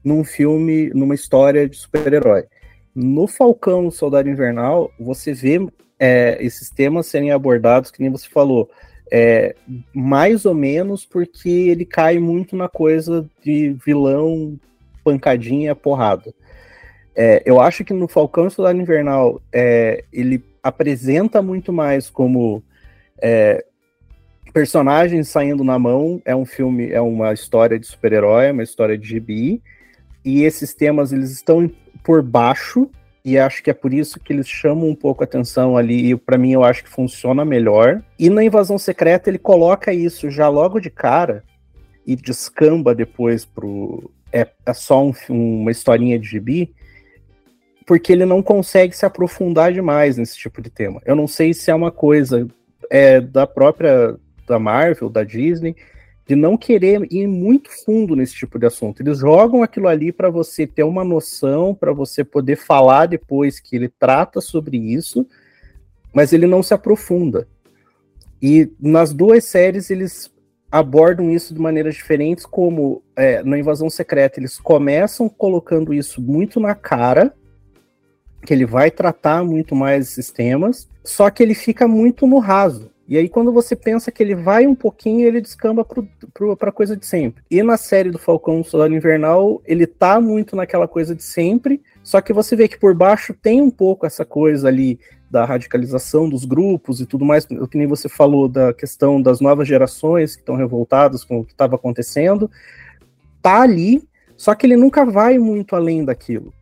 [0.04, 2.46] num filme, numa história de super-herói.
[2.93, 5.60] No Falcão, Soldado Invernal, você vê
[6.00, 8.70] é, esses temas serem abordados, que nem você falou,
[9.12, 9.56] é,
[9.93, 14.60] mais ou menos porque ele cai muito na coisa de vilão,
[15.04, 16.34] pancadinha, porrada.
[17.15, 22.62] É, eu acho que no Falcão e Soldado Invernal é, ele apresenta muito mais como
[23.22, 23.65] é,
[24.54, 26.22] personagens saindo na mão.
[26.26, 29.62] É um filme, é uma história de super-herói, uma história de gibi.
[30.24, 31.72] E esses temas eles estão
[32.04, 32.89] por baixo
[33.27, 36.15] e acho que é por isso que eles chamam um pouco a atenção ali, e
[36.15, 38.01] para mim eu acho que funciona melhor.
[38.17, 41.43] E na Invasão Secreta ele coloca isso já logo de cara
[42.05, 44.09] e descamba depois pro.
[44.31, 46.73] É, é só um, uma historinha de gibi,
[47.85, 51.01] porque ele não consegue se aprofundar demais nesse tipo de tema.
[51.05, 52.47] Eu não sei se é uma coisa
[52.89, 54.15] é, da própria
[54.47, 55.75] da Marvel, da Disney,
[56.27, 59.01] de não querer ir muito fundo nesse tipo de assunto.
[59.01, 63.75] Eles jogam aquilo ali para você ter uma noção, para você poder falar depois que
[63.77, 65.25] ele trata sobre isso,
[66.13, 67.47] mas ele não se aprofunda.
[68.41, 70.29] E nas duas séries eles
[70.69, 76.59] abordam isso de maneiras diferentes, como é, na Invasão Secreta eles começam colocando isso muito
[76.59, 77.33] na cara,
[78.45, 82.91] que ele vai tratar muito mais esses temas, só que ele fica muito no raso.
[83.08, 85.86] E aí, quando você pensa que ele vai um pouquinho, ele descamba
[86.58, 87.41] para coisa de sempre.
[87.50, 92.20] E na série do Falcão Solar Invernal, ele tá muito naquela coisa de sempre, só
[92.20, 95.00] que você vê que por baixo tem um pouco essa coisa ali
[95.32, 99.67] da radicalização dos grupos e tudo mais, que nem você falou da questão das novas
[99.67, 102.52] gerações que estão revoltadas com o que estava acontecendo.
[103.41, 104.02] Tá ali,
[104.36, 106.54] só que ele nunca vai muito além daquilo.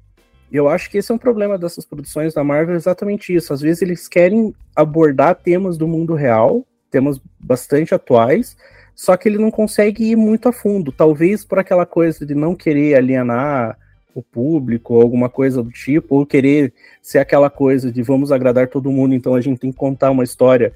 [0.55, 3.53] Eu acho que esse é um problema dessas produções da Marvel, exatamente isso.
[3.53, 8.55] Às vezes eles querem abordar temas do mundo real, temas bastante atuais,
[8.95, 10.91] só que ele não consegue ir muito a fundo.
[10.91, 13.77] Talvez por aquela coisa de não querer alienar
[14.13, 18.69] o público, ou alguma coisa do tipo, ou querer ser aquela coisa de vamos agradar
[18.69, 20.71] todo mundo, então a gente tem que contar uma história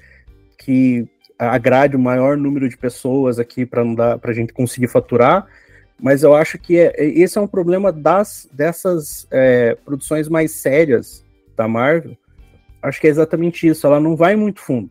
[0.58, 4.88] que agrade o maior número de pessoas aqui para não dar para a gente conseguir
[4.88, 5.46] faturar
[6.02, 10.52] mas eu acho que é, é, esse é um problema das, dessas é, produções mais
[10.52, 11.24] sérias
[11.56, 12.16] da Marvel.
[12.82, 13.86] Acho que é exatamente isso.
[13.86, 14.88] Ela não vai muito fundo.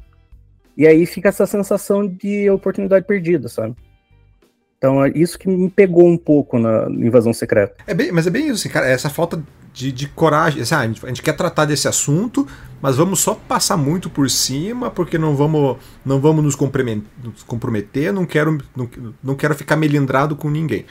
[0.77, 3.75] E aí fica essa sensação de oportunidade perdida, sabe?
[4.77, 7.75] Então é isso que me pegou um pouco na invasão secreta.
[7.85, 8.87] É bem, mas é bem isso, assim, cara.
[8.87, 9.43] Essa falta
[9.73, 10.61] de, de coragem.
[10.61, 12.47] Assim, ah, a, gente, quer tratar desse assunto,
[12.81, 16.55] mas vamos só passar muito por cima, porque não vamos, não vamos nos
[17.45, 18.89] comprometer, não quero, não,
[19.23, 20.85] não quero ficar melindrado com ninguém.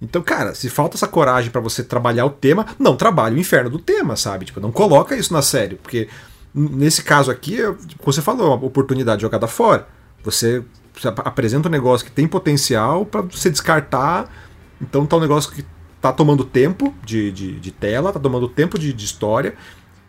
[0.00, 3.70] Então, cara, se falta essa coragem para você trabalhar o tema, não trabalhe o inferno
[3.70, 4.44] do tema, sabe?
[4.44, 6.08] Tipo, não coloca isso na série, porque
[6.54, 9.86] nesse caso aqui, tipo, você falou, uma oportunidade jogada fora.
[10.24, 10.62] Você,
[10.94, 14.28] você apresenta um negócio que tem potencial para você descartar.
[14.80, 15.64] Então tá um negócio que
[16.00, 19.54] tá tomando tempo de, de, de tela, tá tomando tempo de, de, história,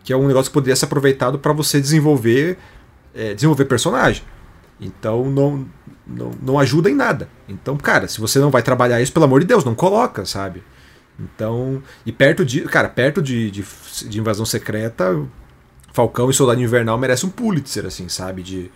[0.03, 2.57] que é um negócio que poderia ser aproveitado para você desenvolver,
[3.13, 4.23] é, desenvolver personagem.
[4.79, 5.65] Então não,
[6.05, 7.29] não, não ajuda em nada.
[7.47, 10.63] Então, cara, se você não vai trabalhar isso, pelo amor de Deus, não coloca, sabe?
[11.19, 13.63] Então, e perto de, cara, perto de, de,
[14.07, 15.25] de invasão secreta,
[15.93, 18.41] Falcão e Soldado Invernal merece um Pulitzer, assim, sabe?
[18.41, 18.71] De,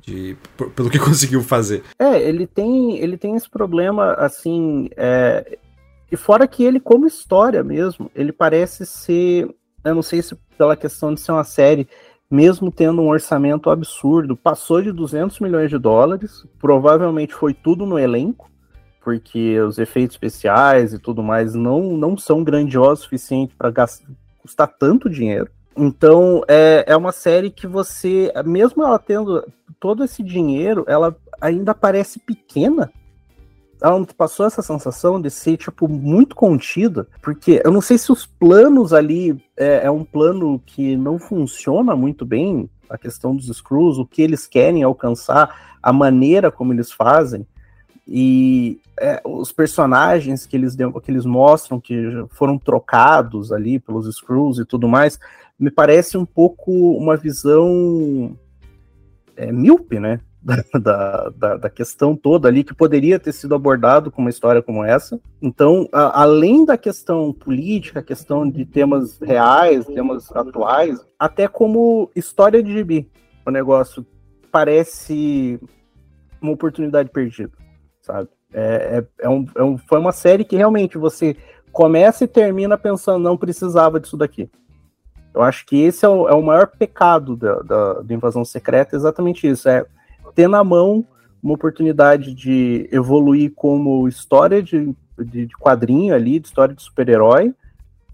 [0.00, 0.36] de,
[0.74, 1.82] pelo que conseguiu fazer.
[1.98, 5.58] É, ele tem, ele tem esse problema, assim, é,
[6.10, 10.76] e fora que ele, como história mesmo, ele parece ser, eu não sei se pela
[10.76, 11.88] questão de ser uma série,
[12.30, 17.98] mesmo tendo um orçamento absurdo, passou de 200 milhões de dólares, provavelmente foi tudo no
[17.98, 18.50] elenco,
[19.00, 23.72] porque os efeitos especiais e tudo mais não, não são grandiosos o suficiente para
[24.42, 25.48] custar tanto dinheiro.
[25.76, 29.46] Então, é, é uma série que você, mesmo ela tendo
[29.78, 32.90] todo esse dinheiro, ela ainda parece pequena.
[33.82, 38.10] Ela não passou essa sensação de ser, tipo, muito contida, porque eu não sei se
[38.10, 43.46] os planos ali é, é um plano que não funciona muito bem, a questão dos
[43.54, 47.46] Screws, o que eles querem alcançar, a maneira como eles fazem.
[48.08, 54.58] E é, os personagens que eles, que eles mostram que foram trocados ali pelos Screws
[54.58, 55.18] e tudo mais,
[55.58, 58.36] me parece um pouco uma visão
[59.36, 60.20] é, míope, né?
[60.80, 64.84] Da, da, da, questão toda ali que poderia ter sido abordado com uma história como
[64.84, 65.20] essa.
[65.42, 72.62] Então, a, além da questão política, questão de temas reais, temas atuais, até como história
[72.62, 73.10] de gibi,
[73.44, 74.06] o negócio
[74.52, 75.58] parece
[76.40, 77.52] uma oportunidade perdida,
[78.00, 78.28] sabe?
[78.52, 81.36] É, é, é, um, é um, foi uma série que realmente você
[81.72, 84.48] começa e termina pensando, não precisava disso daqui.
[85.34, 88.96] Eu acho que esse é o, é o maior pecado da, da, da, invasão secreta,
[88.96, 89.68] exatamente isso.
[89.68, 89.84] É
[90.34, 91.06] ter na mão
[91.42, 97.54] uma oportunidade de evoluir como história de, de, de quadrinho ali, de história de super-herói,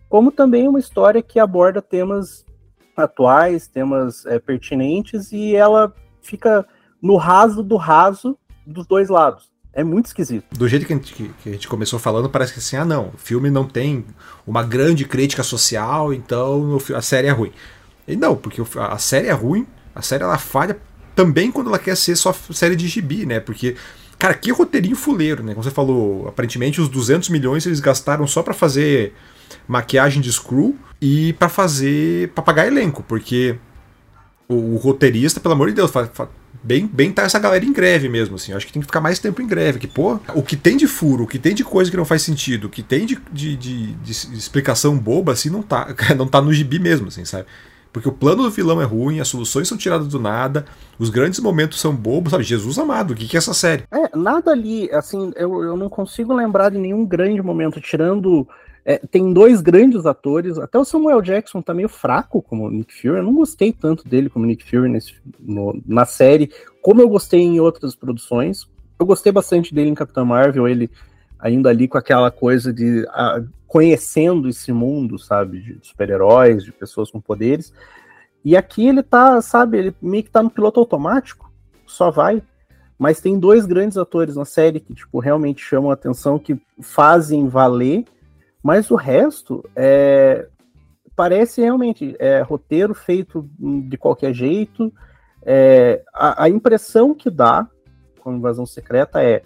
[0.09, 2.44] como também uma história que aborda temas
[2.96, 6.66] atuais, temas é, pertinentes, e ela fica
[7.01, 9.51] no raso do raso dos dois lados.
[9.72, 10.44] É muito esquisito.
[10.53, 13.09] Do jeito que a, gente, que a gente começou falando, parece que assim, ah não,
[13.14, 14.05] o filme não tem
[14.46, 17.53] uma grande crítica social, então a série é ruim.
[18.07, 20.79] E não, porque a série é ruim, a série ela falha
[21.14, 23.40] também quando ela quer ser só série de gibi, né?
[23.40, 23.77] Porque,
[24.18, 25.53] cara, que roteirinho fuleiro, né?
[25.53, 29.14] Como você falou, aparentemente os 200 milhões eles gastaram só para fazer
[29.66, 32.29] maquiagem de Screw e para fazer.
[32.31, 33.57] pra pagar elenco, porque
[34.48, 35.90] o, o, roteirista, pelo amor de Deus,
[36.62, 38.53] bem, bem tá essa galera em greve mesmo, assim.
[38.53, 39.79] acho que tem que ficar mais tempo em greve.
[39.79, 42.22] Que, pô, o que tem de furo, o que tem de coisa que não faz
[42.22, 46.40] sentido, o que tem de, de, de, de explicação boba, assim, não tá, não tá
[46.40, 47.46] no gibi mesmo, assim, sabe?
[47.92, 50.64] Porque o plano do vilão é ruim, as soluções são tiradas do nada,
[50.98, 52.42] os grandes momentos são bobos, sabe?
[52.42, 53.85] Jesus amado, o que, que é essa série?
[53.90, 58.48] É, nada ali, assim, eu, eu não consigo lembrar de nenhum grande momento, tirando
[58.85, 63.18] é, tem dois grandes atores, até o Samuel Jackson tá meio fraco como Nick Fury.
[63.18, 66.50] Eu não gostei tanto dele como Nick Fury nesse, no, na série,
[66.81, 68.66] como eu gostei em outras produções.
[68.98, 70.90] Eu gostei bastante dele em Capitão Marvel, ele
[71.38, 77.11] ainda ali com aquela coisa de a, conhecendo esse mundo, sabe, de super-heróis, de pessoas
[77.11, 77.72] com poderes.
[78.44, 81.50] E aqui ele tá, sabe, ele meio que tá no piloto automático,
[81.87, 82.42] só vai.
[82.98, 87.48] Mas tem dois grandes atores na série que, tipo, realmente chamam a atenção, que fazem
[87.48, 88.04] valer
[88.62, 90.46] mas o resto é,
[91.16, 94.92] parece realmente é, roteiro feito de qualquer jeito.
[95.44, 97.68] É, a, a, impressão que dá
[98.20, 99.42] com invasão secreta é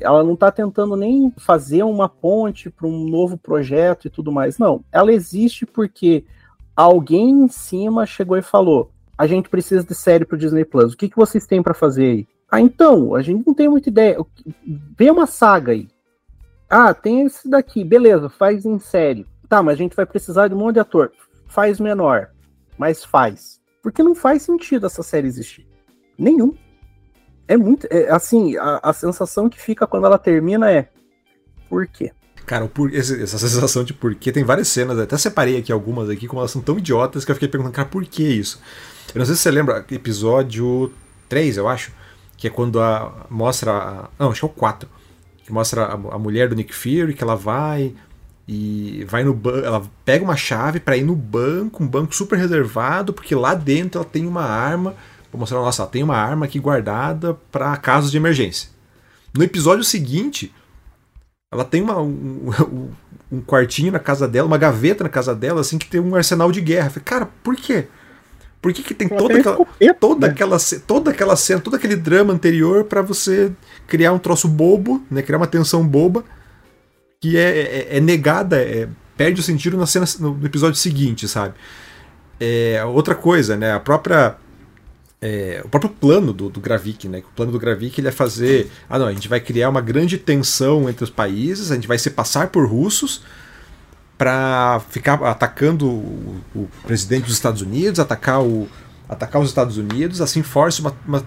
[0.00, 4.58] ela não está tentando nem fazer uma ponte para um novo projeto e tudo mais.
[4.58, 6.24] Não, ela existe porque
[6.74, 10.92] alguém em cima chegou e falou: a gente precisa de série para o Disney Plus.
[10.92, 12.28] O que, que vocês têm para fazer aí?
[12.50, 14.18] Ah, então, a gente não tem muita ideia.
[14.96, 15.88] Vê uma saga aí.
[16.68, 19.26] Ah, tem esse daqui, beleza, faz em série.
[19.48, 21.12] Tá, mas a gente vai precisar de um monte de ator.
[21.46, 22.30] Faz menor,
[22.78, 23.60] mas faz.
[23.82, 25.66] Porque não faz sentido essa série existir.
[26.18, 26.54] Nenhum.
[27.46, 27.86] É muito.
[27.90, 30.88] É, assim, a, a sensação que fica quando ela termina é.
[31.68, 32.12] Por quê?
[32.46, 36.40] Cara, por, essa sensação de porquê tem várias cenas, até separei aqui algumas aqui, como
[36.40, 38.60] elas são tão idiotas que eu fiquei perguntando, cara, por que isso?
[39.14, 40.92] Eu não sei se você lembra, episódio
[41.28, 41.92] 3, eu acho,
[42.36, 43.72] que é quando a, mostra.
[43.72, 44.88] A, não, acho que é o 4
[45.44, 47.94] que mostra a, a mulher do Nick Fury, que ela vai
[48.48, 52.38] e vai no banco, ela pega uma chave para ir no banco, um banco super
[52.38, 54.94] reservado, porque lá dentro ela tem uma arma,
[55.34, 58.70] vou mostrar, nossa, tem uma arma aqui guardada para casos de emergência.
[59.36, 60.54] No episódio seguinte,
[61.52, 62.88] ela tem uma, um,
[63.30, 66.52] um, quartinho na casa dela, uma gaveta na casa dela, assim, que tem um arsenal
[66.52, 66.90] de guerra.
[66.90, 67.86] falei, cara, por quê?
[68.62, 69.58] Por que, que tem toda aquela,
[70.00, 73.52] toda, aquela, toda aquela cena, todo aquele drama anterior para você
[73.86, 75.20] criar um troço bobo, né?
[75.20, 76.24] Criar uma tensão boba
[77.20, 81.54] que é, é, é negada, é, perde o sentido na cena, no episódio seguinte, sabe?
[82.40, 83.72] É, outra coisa, né?
[83.72, 84.36] A própria
[85.26, 87.20] é, o próprio plano do, do Gravik, né?
[87.20, 90.18] O plano do Gravik ele é fazer, ah não, a gente vai criar uma grande
[90.18, 93.22] tensão entre os países, a gente vai se passar por russos
[94.18, 98.68] para ficar atacando o, o, presidente dos Estados Unidos, atacar, o,
[99.08, 101.24] atacar os Estados Unidos, assim force uma, uma,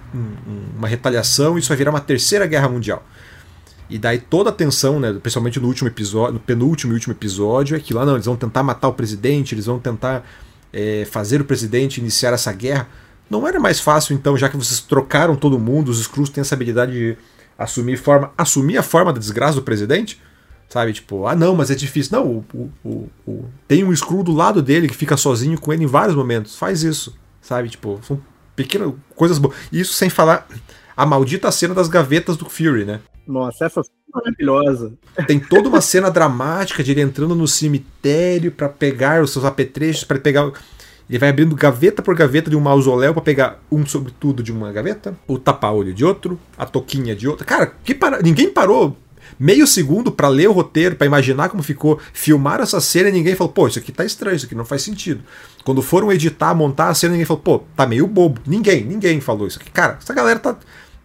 [0.77, 3.03] uma retaliação e isso vai virar uma terceira guerra mundial.
[3.89, 7.75] E daí toda a tensão, né, principalmente no último episódio, no penúltimo e último episódio,
[7.75, 10.23] é que lá não, eles vão tentar matar o presidente, eles vão tentar
[10.71, 12.87] é, fazer o presidente iniciar essa guerra.
[13.29, 16.55] Não era mais fácil, então, já que vocês trocaram todo mundo, os Skrulls têm essa
[16.55, 17.17] habilidade de
[17.57, 20.21] assumir forma, assumir a forma da desgraça do presidente?
[20.69, 22.17] Sabe, tipo, ah não, mas é difícil.
[22.17, 25.85] Não, o, o, o, tem um Skrull do lado dele que fica sozinho com ele
[25.85, 26.57] em vários momentos.
[26.57, 27.69] Faz isso, sabe?
[27.69, 28.19] Tipo, são
[28.53, 29.55] pequenas coisas boas.
[29.71, 30.45] Isso sem falar
[30.95, 32.99] a maldita cena das gavetas do Fury, né?
[33.25, 34.93] Nossa, essa foi maravilhosa.
[35.25, 40.03] Tem toda uma cena dramática de ele entrando no cemitério para pegar os seus apetrechos,
[40.03, 40.51] para pegar.
[41.09, 44.71] Ele vai abrindo gaveta por gaveta de um mausoléu para pegar um sobretudo de uma
[44.71, 47.45] gaveta, o tapa-olho de outro, a toquinha de outra.
[47.45, 48.21] Cara, que para...
[48.21, 48.97] ninguém parou
[49.39, 53.35] meio segundo para ler o roteiro, para imaginar como ficou, filmar essa cena e ninguém
[53.35, 55.23] falou, pô, isso aqui tá estranho, isso aqui não faz sentido.
[55.63, 58.41] Quando foram editar, montar a cena, ninguém falou, pô, tá meio bobo.
[58.45, 59.71] Ninguém, ninguém falou isso aqui.
[59.71, 60.57] Cara, essa galera tá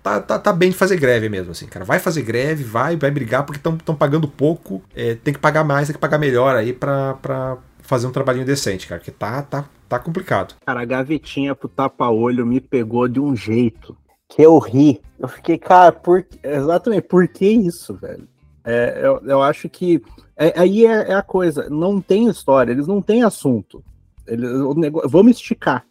[0.03, 1.85] tá, tá, tá bem de fazer greve mesmo, assim, cara.
[1.85, 5.87] Vai fazer greve, vai, vai brigar, porque estão pagando pouco, é, tem que pagar mais,
[5.87, 7.57] tem que pagar melhor aí pra, pra
[7.93, 10.55] fazer um trabalhinho decente, cara, porque tá, tá, tá complicado.
[10.65, 13.95] Cara, a gavetinha pro tapa-olho me pegou de um jeito
[14.31, 14.99] que eu ri.
[15.19, 16.25] Eu fiquei, cara, por...
[16.43, 18.27] exatamente, por que isso, velho?
[18.65, 20.03] É, eu, eu acho que
[20.35, 23.85] é, aí é, é, a coisa, não tem história, eles não têm assunto.
[24.27, 25.85] Eles, o negócio, vamos esticar.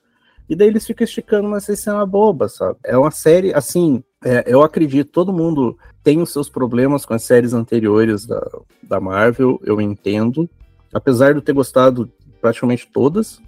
[0.49, 2.79] E daí eles ficam esticando uma cena boba, sabe?
[2.83, 7.21] É uma série, assim, é, eu acredito, todo mundo tem os seus problemas com as
[7.21, 8.41] séries anteriores da,
[8.81, 10.49] da Marvel, eu entendo.
[10.93, 13.41] Apesar de eu ter gostado praticamente todas,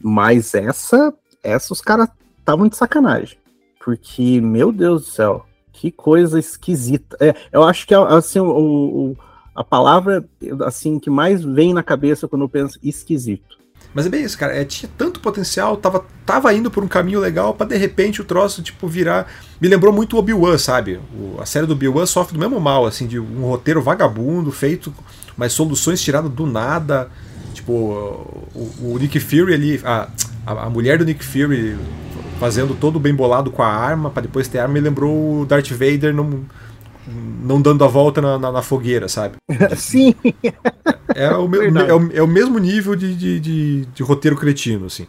[0.00, 3.38] mas essa, essa os caras estavam de sacanagem.
[3.84, 7.16] Porque, meu Deus do céu, que coisa esquisita.
[7.20, 9.16] É, eu acho que assim, o, o,
[9.54, 10.24] a palavra
[10.64, 13.62] assim que mais vem na cabeça quando eu penso esquisito.
[13.94, 14.56] Mas é bem isso, cara.
[14.56, 18.24] É, tinha tanto potencial, tava, tava indo por um caminho legal para de repente o
[18.24, 19.30] troço, tipo, virar.
[19.60, 20.98] Me lembrou muito o Obi-Wan, sabe?
[21.14, 24.94] O, a série do Obi-Wan sofre do mesmo mal, assim, de um roteiro vagabundo, feito,
[25.36, 27.10] mas soluções tiradas do nada.
[27.54, 30.08] Tipo, o, o Nick Fury ali, a,
[30.46, 31.76] a, a, mulher do Nick Fury
[32.40, 35.70] fazendo todo bem bolado com a arma, para depois ter arma, me lembrou o Darth
[35.70, 36.44] Vader num
[37.06, 39.34] não dando a volta na, na, na fogueira, sabe?
[39.76, 40.14] Sim.
[41.14, 44.86] É, é o, é, o, é o mesmo nível de, de, de, de, roteiro cretino,
[44.86, 45.06] assim.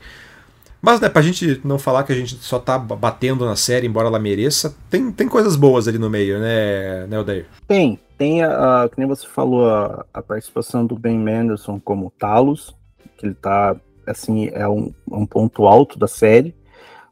[0.86, 4.10] Mas, né, pra gente não falar que a gente só tá batendo na série, embora
[4.10, 7.46] ela mereça, tem, tem coisas boas ali no meio, né, né Odair?
[7.66, 7.98] Tem.
[8.18, 12.76] Tem, a, a, que nem você falou, a, a participação do Ben Mendelsohn como Talos,
[13.18, 16.54] que ele tá, assim, é um, um ponto alto da série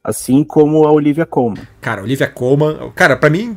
[0.04, 1.62] assim como a Olivia Colman.
[1.80, 3.56] Cara, Olivia Colman, cara, para mim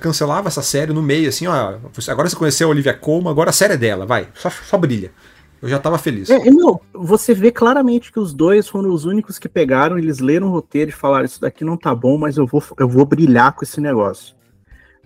[0.00, 1.78] cancelava essa série no meio, assim, ó.
[2.08, 4.28] Agora você conheceu a Olivia Colman, agora a série é dela, vai.
[4.34, 5.12] Só, só brilha.
[5.60, 6.28] Eu já tava feliz.
[6.28, 10.48] É, não, você vê claramente que os dois foram os únicos que pegaram, eles leram
[10.48, 13.52] o roteiro e falaram: Isso daqui não tá bom, mas eu vou, eu vou brilhar
[13.54, 14.36] com esse negócio.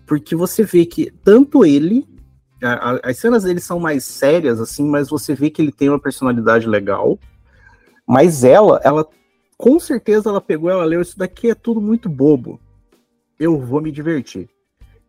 [0.06, 2.06] Porque você vê que tanto ele,
[2.62, 5.88] a, a, as cenas dele são mais sérias, assim, mas você vê que ele tem
[5.88, 7.18] uma personalidade legal.
[8.06, 9.06] Mas ela, ela,
[9.56, 12.60] com certeza, ela pegou, ela leu: Isso daqui é tudo muito bobo
[13.40, 14.50] eu vou me divertir.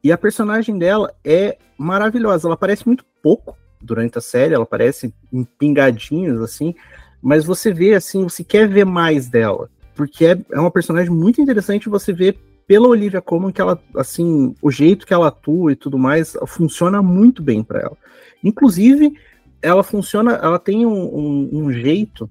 [0.01, 2.47] E a personagem dela é maravilhosa.
[2.47, 6.75] Ela aparece muito pouco durante a série, ela aparece em pingadinhos, assim,
[7.21, 9.69] mas você vê, assim, você quer ver mais dela.
[9.95, 14.55] Porque é, é uma personagem muito interessante você ver pela Olivia Colman que ela, assim,
[14.61, 17.97] o jeito que ela atua e tudo mais, funciona muito bem para ela.
[18.43, 19.13] Inclusive,
[19.61, 22.29] ela funciona, ela tem um, um, um jeito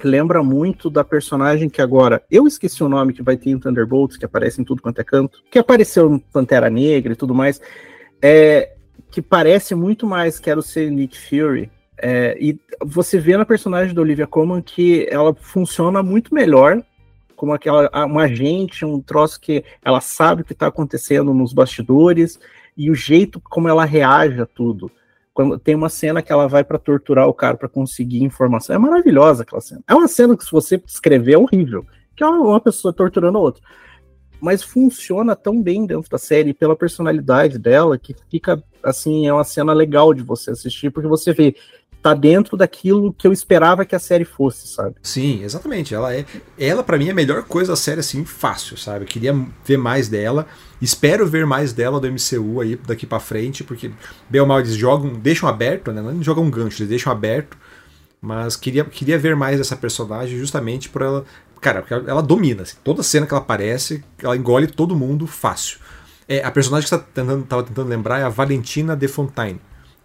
[0.00, 3.58] que lembra muito da personagem que agora eu esqueci o nome que vai ter em
[3.58, 7.34] Thunderbolts, que aparece em tudo quanto é canto, que apareceu em Pantera Negra e tudo
[7.34, 7.60] mais,
[8.20, 8.74] é,
[9.10, 11.70] que parece muito mais Quero Ser Nick Fury.
[12.02, 16.82] É, e você vê na personagem da Olivia Colman que ela funciona muito melhor
[17.36, 22.38] como aquela uma agente, um troço que ela sabe o que está acontecendo nos bastidores
[22.76, 24.90] e o jeito como ela reage a tudo.
[25.32, 28.76] Quando tem uma cena que ela vai para torturar o cara para conseguir informação.
[28.76, 29.82] É maravilhosa aquela cena.
[29.88, 31.86] É uma cena que, se você descrever, é horrível.
[32.14, 33.62] Que é uma pessoa torturando a outra.
[34.40, 39.44] Mas funciona tão bem dentro da série, pela personalidade dela, que fica assim, é uma
[39.44, 41.54] cena legal de você assistir, porque você vê
[42.02, 44.96] tá dentro daquilo que eu esperava que a série fosse, sabe?
[45.02, 45.94] Sim, exatamente.
[45.94, 46.24] Ela é,
[46.58, 49.04] ela para mim é a melhor coisa da série assim, fácil, sabe?
[49.04, 49.34] Eu queria
[49.64, 50.46] ver mais dela.
[50.80, 53.90] Espero ver mais dela do MCU aí daqui para frente, porque
[54.28, 56.00] bem ou mal eles jogam, deixam aberto, né?
[56.00, 57.56] Não jogam um gancho, eles deixam aberto.
[58.20, 61.24] Mas queria, queria ver mais dessa personagem justamente por ela.
[61.60, 62.62] Cara, porque ela domina.
[62.62, 65.78] Assim, toda cena que ela aparece, ela engole todo mundo fácil.
[66.28, 69.60] É, a personagem que você tá tentando, tava tentando lembrar é a Valentina de Fontaine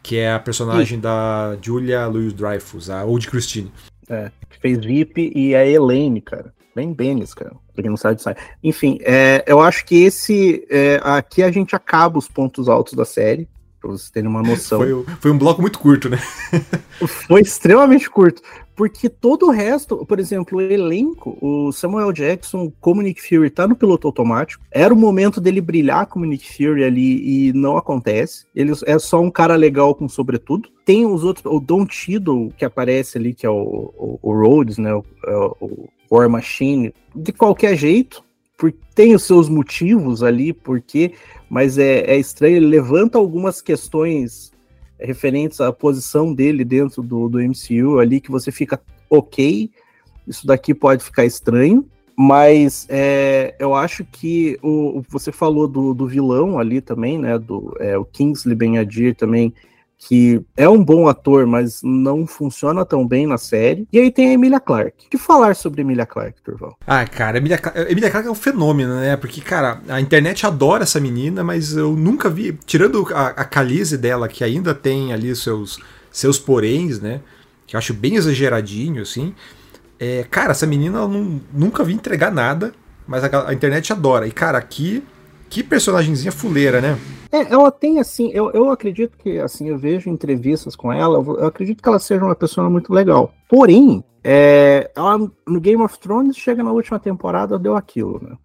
[0.06, 3.72] que é a personagem da Julia Louis-Dreyfus, a Old Christine.
[4.08, 4.30] É,
[4.62, 6.54] fez VIP e a Elaine, cara.
[6.76, 7.56] Bem Benes, cara.
[7.74, 8.30] Pra quem não sabe disso.
[8.64, 10.64] Enfim, é, eu acho que esse.
[10.70, 13.48] É, aqui a gente acaba os pontos altos da série.
[13.86, 14.80] Pra vocês terem uma noção.
[14.80, 16.18] Foi, foi um bloco muito curto, né?
[17.28, 18.42] foi extremamente curto.
[18.76, 23.68] Porque todo o resto, por exemplo, o elenco, o Samuel Jackson como Nick Fury tá
[23.68, 24.64] no piloto automático.
[24.72, 28.48] Era o momento dele brilhar como Nick Fury ali e não acontece.
[28.56, 30.68] Ele é só um cara legal com sobretudo.
[30.84, 34.80] Tem os outros, o Don Tiddle que aparece ali, que é o, o, o Rhodes,
[34.80, 34.94] né?
[34.96, 38.25] O, é o War Machine, de qualquer jeito,
[38.58, 41.14] porque tem os seus motivos ali, porque,
[41.50, 44.52] mas é, é estranho, ele levanta algumas questões
[45.00, 49.70] referentes à posição dele dentro do, do MCU ali, que você fica ok,
[50.26, 51.86] isso daqui pode ficar estranho,
[52.18, 57.76] mas é, eu acho que o, você falou do, do vilão ali também, né, do
[57.80, 59.54] é, o Kingsley Ben-Adir também,
[59.98, 63.88] que é um bom ator, mas não funciona tão bem na série.
[63.92, 65.08] E aí tem a Emilia Clarke.
[65.08, 66.78] O que falar sobre Emilia Clarke, Turval?
[66.86, 69.16] Ah, cara, Emilia, Emilia Clarke é um fenômeno, né?
[69.18, 73.98] Porque, cara, a internet adora essa menina, mas eu nunca vi, tirando a, a calize
[73.98, 75.80] dela, que ainda tem ali seus,
[76.12, 77.22] seus poréns, né?
[77.66, 79.34] Que eu acho bem exageradinho, assim.
[80.00, 82.74] É, cara, essa menina eu não, nunca vi entregar nada,
[83.08, 84.28] mas a, a internet adora.
[84.28, 85.04] E, cara, aqui,
[85.50, 86.98] que personagemzinha fuleira, né?
[87.32, 91.46] É, ela tem assim, eu, eu acredito que assim, eu vejo entrevistas com ela, eu
[91.46, 93.34] acredito que ela seja uma pessoa muito legal.
[93.50, 98.38] Porém, é, ela no Game of Thrones chega na última temporada, deu aquilo, né?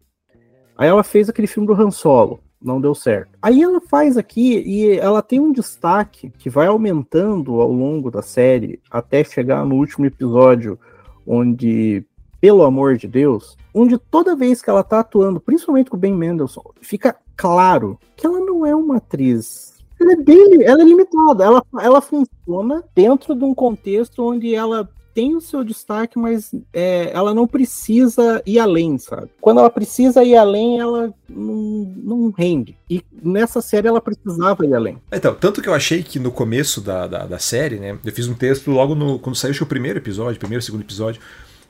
[0.76, 3.30] Aí ela fez aquele filme do Han Solo, não deu certo.
[3.40, 8.22] Aí ela faz aqui e ela tem um destaque que vai aumentando ao longo da
[8.22, 10.78] série até chegar no último episódio,
[11.26, 12.05] onde
[12.40, 16.14] pelo amor de Deus, onde toda vez que ela tá atuando, principalmente com o Ben
[16.14, 19.74] Mendelssohn, fica claro que ela não é uma atriz.
[20.00, 24.88] Ela é bem, ela é limitada, ela, ela funciona dentro de um contexto onde ela
[25.14, 29.28] tem o seu destaque, mas é, ela não precisa ir além, sabe?
[29.40, 32.76] Quando ela precisa ir além, ela não, não rende.
[32.88, 34.98] E nessa série ela precisava ir além.
[35.12, 37.98] Então, tanto que eu achei que no começo da, da, da série, né?
[38.04, 41.20] Eu fiz um texto logo no, quando saiu o primeiro episódio, primeiro, segundo episódio,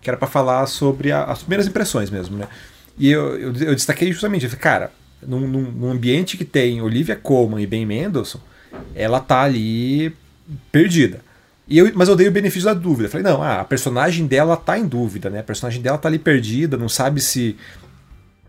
[0.01, 2.48] que era para falar sobre a, as primeiras impressões mesmo, né?
[2.98, 4.92] E eu, eu, eu destaquei justamente, eu falei, cara,
[5.26, 8.40] num, num, ambiente que tem Olivia Colman e Ben Mendelssohn,
[8.94, 10.14] ela tá ali
[10.72, 11.20] perdida.
[11.68, 13.09] E eu, mas eu dei o benefício da dúvida.
[13.09, 15.40] Falei, não, ah, a personagem dela tá em dúvida, né?
[15.40, 17.57] A personagem dela tá ali perdida, não sabe se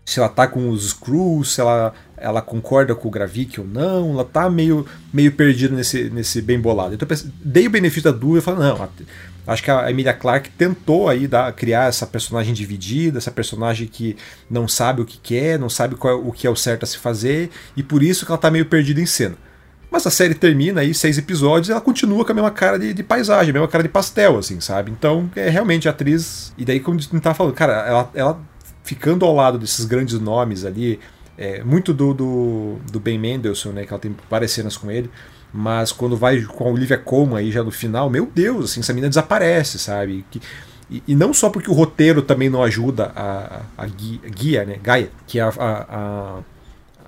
[0.04, 4.10] se ela tá com os Screws, se ela, ela concorda com o Gravik ou não,
[4.10, 6.94] ela tá meio, meio perdida nesse, nesse bem bolado.
[6.94, 8.88] Então eu dei o benefício da dúvida falei, não,
[9.46, 14.16] Acho que a Emilia Clarke tentou aí dar, criar essa personagem dividida, essa personagem que
[14.48, 16.86] não sabe o que quer, não sabe qual, é o que é o certo a
[16.86, 19.36] se fazer, e por isso que ela tá meio perdida em cena.
[19.90, 22.94] Mas a série termina aí, seis episódios, e ela continua com a mesma cara de,
[22.94, 24.90] de, paisagem, a mesma cara de pastel, assim, sabe?
[24.90, 26.54] Então, é realmente a atriz.
[26.56, 28.40] E daí, como a gente tava falando, cara, ela, ela
[28.82, 30.98] ficando ao lado desses grandes nomes ali,
[31.36, 33.84] é, muito do, do, do Ben Mendelssohn, né?
[33.84, 35.10] Que ela tem várias cenas com ele.
[35.52, 38.92] Mas quando vai com a Olivia Colman aí já no final, meu Deus, assim, essa
[38.92, 40.24] menina desaparece, sabe?
[40.90, 44.78] E, e, não só porque o roteiro também não ajuda a, a, a guia, né?
[44.82, 46.38] Gaia, que é a, a,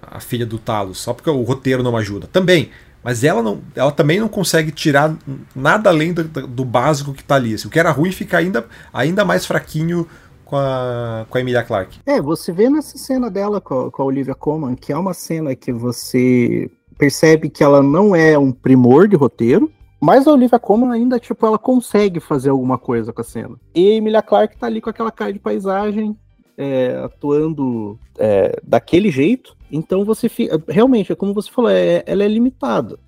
[0.02, 2.26] a, filha do Talos, só porque o roteiro não ajuda.
[2.26, 2.70] Também.
[3.02, 5.14] Mas ela, não, ela também não consegue tirar
[5.54, 7.54] nada além do, do básico que tá ali.
[7.54, 7.68] Assim.
[7.68, 10.08] O que era ruim fica ainda, ainda mais fraquinho
[10.44, 11.98] com a, com a Emilia Clarke.
[12.06, 15.12] É, você vê nessa cena dela com a, com a Olivia Colman, que é uma
[15.12, 19.70] cena que você percebe que ela não é um primor de roteiro,
[20.00, 23.56] mas a Olivia Colman ainda, tipo, ela consegue fazer alguma coisa com a cena.
[23.74, 26.16] E a Emilia Clarke tá ali com aquela cara de paisagem,
[26.58, 29.56] é, atuando é, daquele jeito.
[29.70, 30.62] Então você fica.
[30.68, 32.98] Realmente, é como você falou, é, ela é limitada.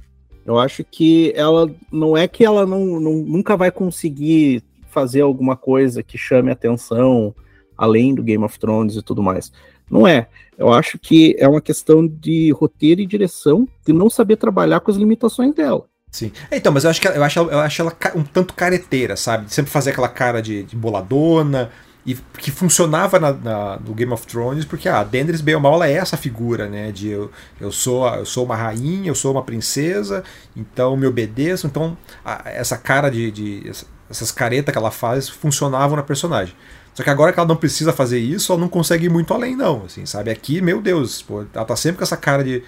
[0.45, 5.57] Eu acho que ela não é que ela não, não, nunca vai conseguir fazer alguma
[5.57, 7.34] coisa que chame atenção
[7.76, 9.53] além do Game of Thrones e tudo mais.
[9.91, 10.26] Não é.
[10.59, 14.91] Eu acho que é uma questão de roteiro e direção, de não saber trabalhar com
[14.91, 15.84] as limitações dela.
[16.11, 16.32] Sim.
[16.51, 19.53] Então, mas eu acho que eu acho, eu acho ela um tanto careteira, sabe?
[19.53, 21.70] Sempre fazer aquela cara de, de boladona,
[22.07, 25.61] e que funcionava na, na, no Game of Thrones, porque a ah, Daenerys bem ou
[25.61, 26.93] mal ela é essa figura, né?
[26.93, 30.22] De eu, eu, sou, eu sou uma rainha, eu sou uma princesa,
[30.57, 31.66] então me obedeço.
[31.66, 33.72] Então, a, essa cara de, de.
[34.09, 36.55] essas caretas que ela faz funcionavam na personagem.
[36.97, 39.55] Só que agora que ela não precisa fazer isso, ela não consegue ir muito além,
[39.55, 39.84] não.
[39.84, 40.30] Assim, sabe?
[40.30, 42.62] Aqui, meu Deus, pô, ela tá sempre com essa cara de,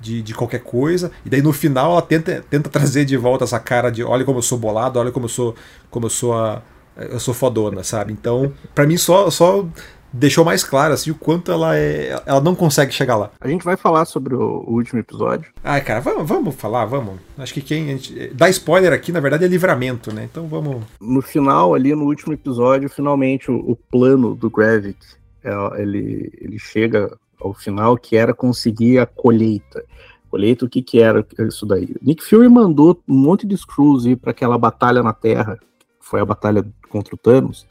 [0.00, 1.12] de, de, qualquer coisa.
[1.22, 4.38] E daí no final ela tenta, tenta trazer de volta essa cara de olha como
[4.38, 5.54] eu sou bolado, olha como eu sou.
[5.90, 6.62] Como eu sou a.
[6.96, 8.10] Eu sou fodona, sabe?
[8.12, 9.66] Então, para mim só, só
[10.14, 13.30] deixou mais claro assim o quanto ela é, ela não consegue chegar lá.
[13.40, 15.50] A gente vai falar sobre o, último episódio.
[15.62, 17.18] Ai, cara, vamos, vamos falar, vamos.
[17.36, 20.28] Acho que quem gente, dá spoiler aqui, na verdade, é livramento, né?
[20.30, 20.84] Então vamos.
[21.00, 25.04] No final, ali no último episódio, finalmente o, o plano do Gravik,
[25.42, 29.84] é, ele, ele chega ao final que era conseguir a colheita.
[30.30, 31.94] Colheita, o que que era isso daí?
[32.00, 35.58] Nick Fury mandou um monte de Skrulls ir para aquela batalha na Terra,
[36.00, 37.66] foi a batalha contra o Thanos,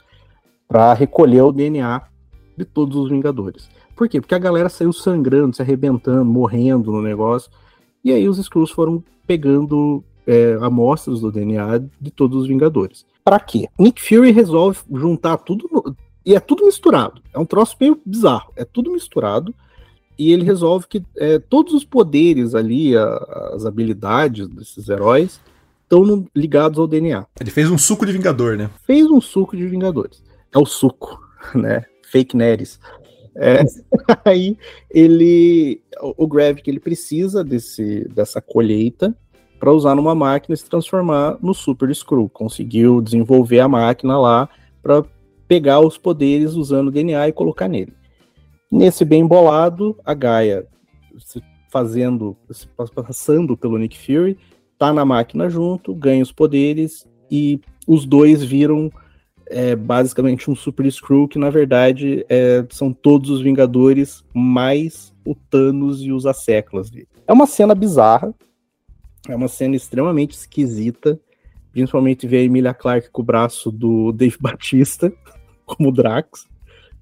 [0.66, 2.02] para recolher o DNA
[2.56, 3.68] de todos os Vingadores.
[3.94, 4.20] Por quê?
[4.20, 7.50] Porque a galera saiu sangrando, se arrebentando, morrendo no negócio.
[8.02, 13.06] E aí os Skrulls foram pegando é, amostras do DNA de todos os Vingadores.
[13.24, 13.68] Para quê?
[13.78, 15.96] Nick Fury resolve juntar tudo no...
[16.24, 17.22] e é tudo misturado.
[17.32, 18.52] É um troço meio bizarro.
[18.56, 19.54] É tudo misturado
[20.18, 23.06] e ele resolve que é, todos os poderes ali, a,
[23.54, 25.40] as habilidades desses heróis
[25.82, 27.26] estão ligados ao DNA.
[27.40, 28.70] Ele fez um suco de Vingador, né?
[28.84, 30.22] Fez um suco de Vingadores.
[30.52, 31.20] É o suco,
[31.54, 31.84] né?
[32.14, 32.78] Fake Neres.
[33.34, 33.64] É,
[34.24, 34.56] aí
[34.88, 39.12] ele, o, Gravik, ele precisa desse, dessa colheita
[39.58, 42.28] para usar numa máquina e se transformar no Super Screw.
[42.28, 44.48] Conseguiu desenvolver a máquina lá
[44.80, 45.04] para
[45.48, 47.92] pegar os poderes usando o DNA e colocar nele.
[48.70, 50.68] Nesse bem bolado, a Gaia
[51.18, 51.42] se
[51.72, 54.38] fazendo, se passando pelo Nick Fury,
[54.78, 58.92] tá na máquina junto, ganha os poderes e os dois viram
[59.46, 65.34] é, basicamente um Super Screw que na verdade é, são todos os Vingadores mais o
[65.34, 66.90] Thanos e os Asseclas.
[67.26, 68.34] É uma cena bizarra,
[69.28, 71.18] é uma cena extremamente esquisita,
[71.72, 75.12] principalmente ver a Emilia Clarke com o braço do Dave Batista
[75.64, 76.46] como Drax.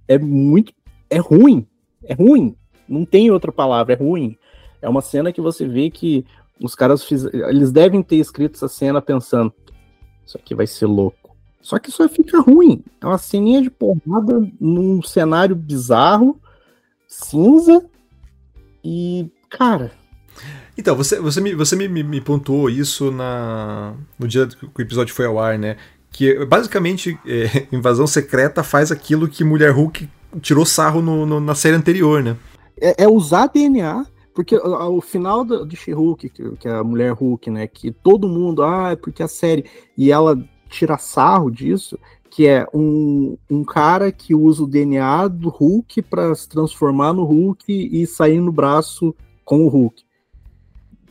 [0.06, 0.72] É muito
[1.12, 1.66] é ruim.
[2.04, 2.56] É ruim.
[2.88, 4.36] Não tem outra palavra, é ruim.
[4.80, 6.24] É uma cena que você vê que
[6.60, 7.24] os caras fiz...
[7.24, 9.52] eles devem ter escrito essa cena pensando:
[10.24, 11.21] isso aqui vai ser louco.
[11.62, 12.82] Só que só fica ruim.
[13.00, 16.38] É uma ceninha de porrada num cenário bizarro,
[17.06, 17.84] cinza
[18.84, 19.92] e, cara.
[20.76, 24.82] Então, você, você, me, você me, me, me pontuou isso na, no dia que o
[24.82, 25.76] episódio foi ao ar, né?
[26.10, 30.08] Que basicamente é, Invasão Secreta faz aquilo que Mulher Hulk
[30.40, 32.36] tirou sarro no, no, na série anterior, né?
[32.80, 34.04] É, é usar DNA,
[34.34, 37.66] porque o, final do, de She-Hulk, que, que, é a mulher Hulk, né?
[37.66, 39.64] Que todo mundo, ah, é porque a série.
[39.96, 40.36] E ela
[40.72, 41.98] tira sarro disso,
[42.30, 47.24] que é um, um cara que usa o DNA do Hulk para se transformar no
[47.24, 49.14] Hulk e sair no braço
[49.44, 50.02] com o Hulk.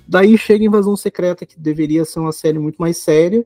[0.07, 3.45] Daí chega a Invasão Secreta, que deveria ser uma série muito mais séria,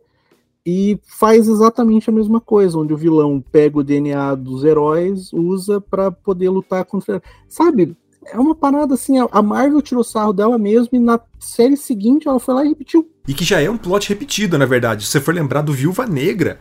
[0.65, 5.79] e faz exatamente a mesma coisa, onde o vilão pega o DNA dos heróis, usa
[5.79, 7.21] para poder lutar contra.
[7.47, 7.95] Sabe?
[8.31, 12.39] É uma parada assim, a Marvel tirou sarro dela mesmo e na série seguinte ela
[12.39, 13.09] foi lá e repetiu.
[13.27, 15.05] E que já é um plot repetido, na verdade.
[15.05, 16.59] Se você for lembrar do Viúva Negra,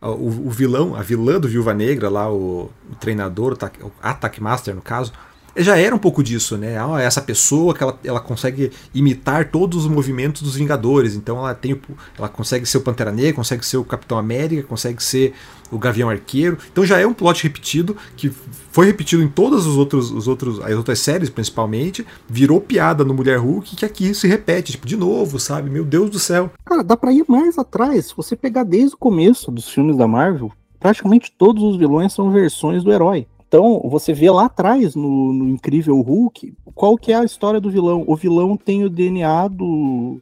[0.00, 4.74] o, o vilão, a vilã do Viúva Negra, lá, o, o treinador, o Attack Master
[4.74, 5.12] no caso,
[5.56, 6.76] já era um pouco disso, né?
[6.78, 11.14] Ah, essa pessoa que ela, ela consegue imitar todos os movimentos dos Vingadores.
[11.14, 11.80] Então ela tem
[12.18, 15.32] ela consegue ser o Pantera Negra, consegue ser o Capitão América, consegue ser
[15.70, 16.58] o Gavião Arqueiro.
[16.70, 18.30] Então já é um plot repetido que
[18.76, 22.06] foi repetido em todas os outros, os outros, as outras séries, principalmente.
[22.28, 25.70] Virou piada no Mulher Hulk que aqui se repete, tipo, de novo, sabe?
[25.70, 26.50] Meu Deus do céu.
[26.62, 28.08] Cara, dá pra ir mais atrás.
[28.08, 32.30] Se você pegar desde o começo dos filmes da Marvel, praticamente todos os vilões são
[32.30, 33.26] versões do herói.
[33.48, 37.70] Então, você vê lá atrás, no, no, Incrível Hulk, qual que é a história do
[37.70, 38.04] vilão.
[38.06, 40.18] O vilão tem o DNA do...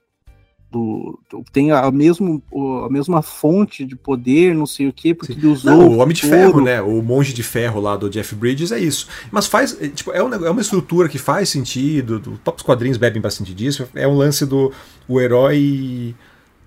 [0.75, 2.43] do, do tem a, mesmo,
[2.85, 5.71] a mesma fonte de poder, não sei o quê, porque ele usou...
[5.71, 6.83] Não, o Homem de Ferro, né?
[6.83, 9.07] O Monge de Ferro lá do Jeff Bridges é isso.
[9.31, 9.81] Mas faz...
[9.81, 13.55] É, tipo, é, um, é uma estrutura que faz sentido, os próprios quadrinhos bebem bastante
[13.55, 13.89] disso.
[13.95, 14.73] É um lance do
[15.07, 16.13] o herói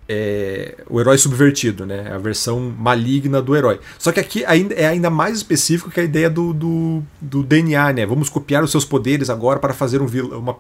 [0.08, 2.10] é, o herói subvertido, né?
[2.10, 3.82] A versão maligna do herói.
[4.00, 7.92] Só que aqui ainda, é ainda mais específico que a ideia do, do, do DNA,
[7.92, 8.06] né?
[8.06, 10.56] Vamos copiar os seus poderes agora para fazer um uma,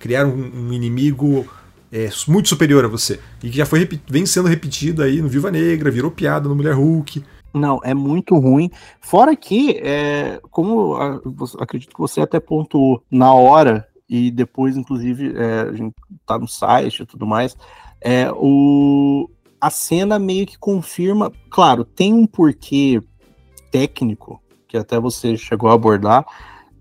[0.00, 1.46] criar um, um inimigo
[1.94, 3.20] é, muito superior a você.
[3.40, 6.74] E que já foi vem sendo repetido aí no Viva Negra, virou piada no Mulher
[6.74, 7.22] Hulk.
[7.54, 8.68] Não, é muito ruim.
[9.00, 11.20] Fora que, é, como a,
[11.60, 15.94] acredito que você até pontuou na hora, e depois, inclusive, é, a gente
[16.26, 17.56] tá no site e tudo mais,
[18.00, 19.30] é, o,
[19.60, 21.30] a cena meio que confirma.
[21.48, 23.00] Claro, tem um porquê
[23.70, 26.26] técnico, que até você chegou a abordar,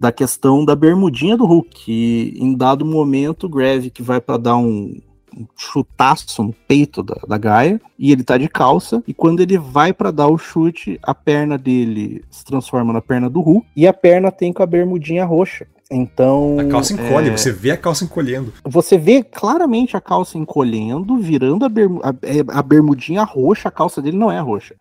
[0.03, 1.69] da questão da bermudinha do Hulk.
[1.69, 4.99] Que em dado momento, o Gravik vai para dar um,
[5.33, 9.01] um chutaço no peito da, da Gaia e ele tá de calça.
[9.07, 13.29] E quando ele vai para dar o chute, a perna dele se transforma na perna
[13.29, 15.65] do Hulk e a perna tem com a bermudinha roxa.
[15.89, 16.57] Então.
[16.59, 17.37] A calça encolhe, é...
[17.37, 18.51] você vê a calça encolhendo.
[18.65, 21.99] Você vê claramente a calça encolhendo, virando a, berm...
[22.03, 23.69] a, a bermudinha roxa.
[23.69, 24.75] A calça dele não é roxa,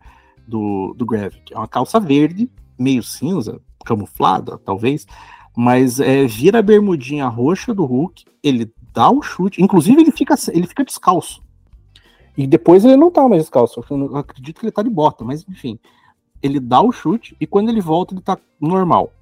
[0.45, 1.53] do, do Gravik.
[1.53, 5.05] É uma calça verde, meio cinza, camuflada, talvez,
[5.55, 10.35] mas é, vira a bermudinha roxa do Hulk, ele dá o chute, inclusive ele fica,
[10.51, 11.43] ele fica descalço.
[12.37, 15.45] E depois ele não tá mais descalço, eu acredito que ele tá de bota, mas
[15.47, 15.79] enfim.
[16.41, 19.13] Ele dá o chute e quando ele volta ele tá normal.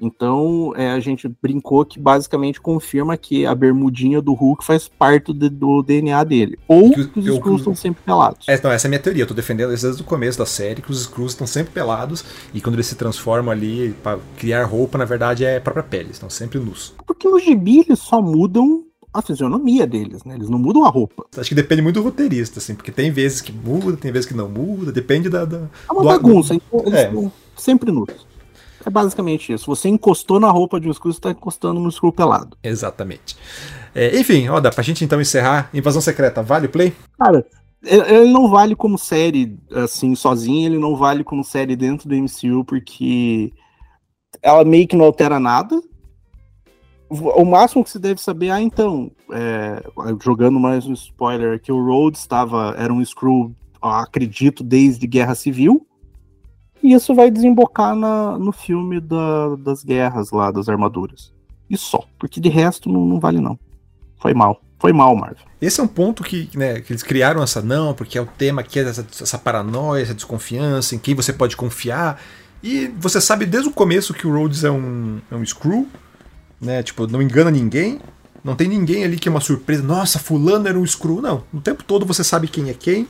[0.00, 5.32] Então é, a gente brincou que basicamente confirma que a bermudinha do Hulk faz parte
[5.32, 6.58] do, do DNA dele.
[6.68, 8.48] Ou que, que os Skrulls estão sempre pelados.
[8.48, 9.22] É, não, essa é a minha teoria.
[9.22, 12.60] Eu tô defendendo desde o começo da série que os Skrulls estão sempre pelados e
[12.60, 16.10] quando eles se transformam ali para criar roupa, na verdade é a própria pele.
[16.10, 16.94] Estão sempre nus.
[17.06, 18.84] Porque no gibi eles só mudam
[19.16, 20.34] a fisionomia deles, né?
[20.34, 21.24] Eles não mudam a roupa.
[21.36, 24.34] Acho que depende muito do roteirista, assim, porque tem vezes que muda, tem vezes que
[24.34, 25.44] não muda, depende da.
[25.44, 27.30] da é uma bagunça, então eles é.
[27.56, 28.08] sempre nus.
[28.86, 29.66] É basicamente isso.
[29.66, 32.56] Você encostou na roupa de um Skrull, você está encostando no Skrull pelado.
[32.62, 33.36] Exatamente.
[33.92, 35.68] É, enfim, ó, dá pra gente então encerrar.
[35.74, 36.92] Invasão Secreta, vale o play?
[37.18, 37.44] Cara,
[37.82, 42.64] ele não vale como série, assim, sozinho, ele não vale como série dentro do MCU,
[42.64, 43.52] porque
[44.40, 45.80] ela meio que não altera nada.
[47.08, 49.82] O máximo que você deve saber, ah, então, é,
[50.22, 55.84] jogando mais um spoiler, que o Rhodes estava, era um Skrull, acredito, desde Guerra Civil.
[56.82, 61.32] E isso vai desembocar na, no filme da, das guerras lá, das armaduras.
[61.68, 62.04] E só.
[62.18, 63.58] Porque de resto não, não vale não.
[64.18, 64.60] Foi mal.
[64.78, 65.44] Foi mal, Marvel.
[65.60, 68.62] Esse é um ponto que, né, que eles criaram essa não, porque é o tema
[68.62, 72.20] que é essa, essa paranoia, essa desconfiança, em quem você pode confiar.
[72.62, 75.88] E você sabe desde o começo que o Rhodes é um, é um Screw,
[76.60, 76.82] né?
[76.82, 78.00] Tipo, não engana ninguém.
[78.44, 79.82] Não tem ninguém ali que é uma surpresa.
[79.82, 81.22] Nossa, fulano era um Screw.
[81.22, 81.42] Não.
[81.52, 83.08] O tempo todo você sabe quem é quem.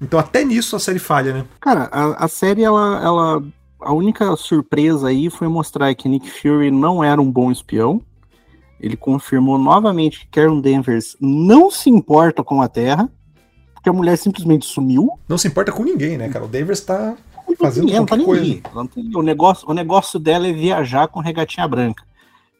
[0.00, 1.44] Então até nisso a série falha, né?
[1.60, 3.42] Cara, a, a série, ela, ela.
[3.80, 8.00] A única surpresa aí foi mostrar que Nick Fury não era um bom espião.
[8.80, 13.10] Ele confirmou novamente que Karen Danvers não se importa com a Terra,
[13.74, 15.10] porque a mulher simplesmente sumiu.
[15.28, 16.44] Não se importa com ninguém, né, cara?
[16.44, 17.16] O Danvers tá
[17.58, 18.60] fazendo ninguém, qualquer coisa.
[19.14, 22.04] O negócio, o negócio dela é viajar com regatinha branca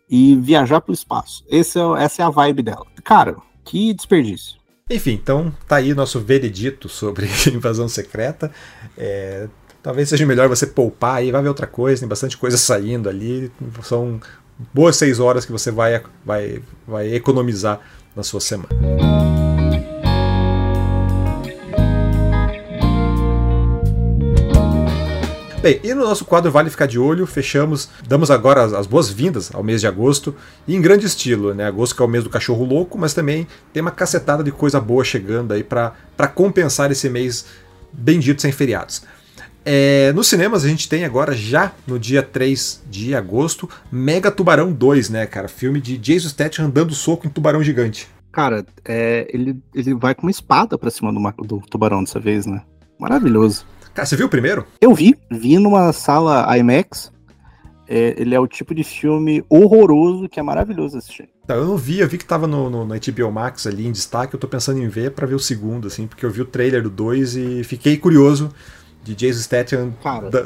[0.09, 1.45] e viajar pro espaço.
[1.49, 2.87] Esse é, essa é a vibe dela.
[3.03, 4.59] Cara, que desperdício.
[4.91, 8.53] Enfim, então tá aí nosso veredito sobre invasão secreta.
[8.99, 9.49] É,
[9.83, 13.51] talvez seja melhor você poupar aí, vai ver outra coisa, tem bastante coisa saindo ali.
[13.83, 14.21] São
[14.75, 17.81] boas seis horas que você vai, vai, vai economizar
[18.15, 18.69] na sua semana.
[25.65, 29.51] Bem, e no nosso quadro Vale Ficar de Olho, fechamos, damos agora as, as boas-vindas
[29.55, 30.37] ao mês de agosto,
[30.69, 31.65] e em grande estilo, né?
[31.65, 34.79] Agosto que é o mês do cachorro louco, mas também tem uma cacetada de coisa
[34.79, 37.47] boa chegando aí para compensar esse mês
[37.91, 39.05] bendito sem feriados.
[39.65, 44.71] É, nos cinemas a gente tem agora, já no dia 3 de agosto, Mega Tubarão
[44.71, 45.49] 2, né, cara?
[45.49, 48.07] Filme de Jason Statham andando soco em tubarão gigante.
[48.31, 52.45] Cara, é, ele, ele vai com uma espada pra cima do, do tubarão dessa vez,
[52.45, 52.61] né?
[52.99, 53.65] Maravilhoso.
[53.95, 54.67] Cara, você viu o primeiro?
[54.81, 57.13] Eu vi, vi numa sala IMAX.
[57.87, 61.29] É, ele é o tipo de filme horroroso que é maravilhoso assistir.
[61.47, 64.35] Tá, eu não vi, eu vi que tava no, no, HBO Max ali em destaque,
[64.35, 66.83] eu tô pensando em ver para ver o segundo, assim, porque eu vi o trailer
[66.83, 68.51] do 2 e fiquei curioso
[69.03, 69.93] de Jason Statham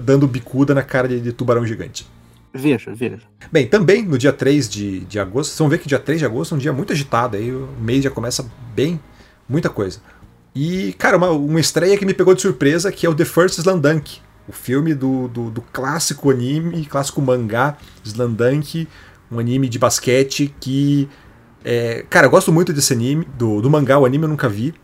[0.02, 2.06] dando bicuda na cara de, de, tubarão gigante.
[2.52, 3.20] Veja, veja.
[3.52, 6.26] Bem, também no dia 3 de, de agosto, vocês vão ver que dia 3 de
[6.26, 8.44] agosto é um dia muito agitado, aí o mês já começa
[8.74, 9.00] bem,
[9.48, 10.00] muita coisa.
[10.60, 13.58] E, cara, uma, uma estreia que me pegou de surpresa, que é o The First
[13.58, 18.88] Slandunk, o filme do, do, do clássico anime, clássico mangá Slandunk,
[19.30, 21.08] um anime de basquete que.
[21.64, 24.74] É, cara, eu gosto muito desse anime, do, do mangá, o anime eu nunca vi.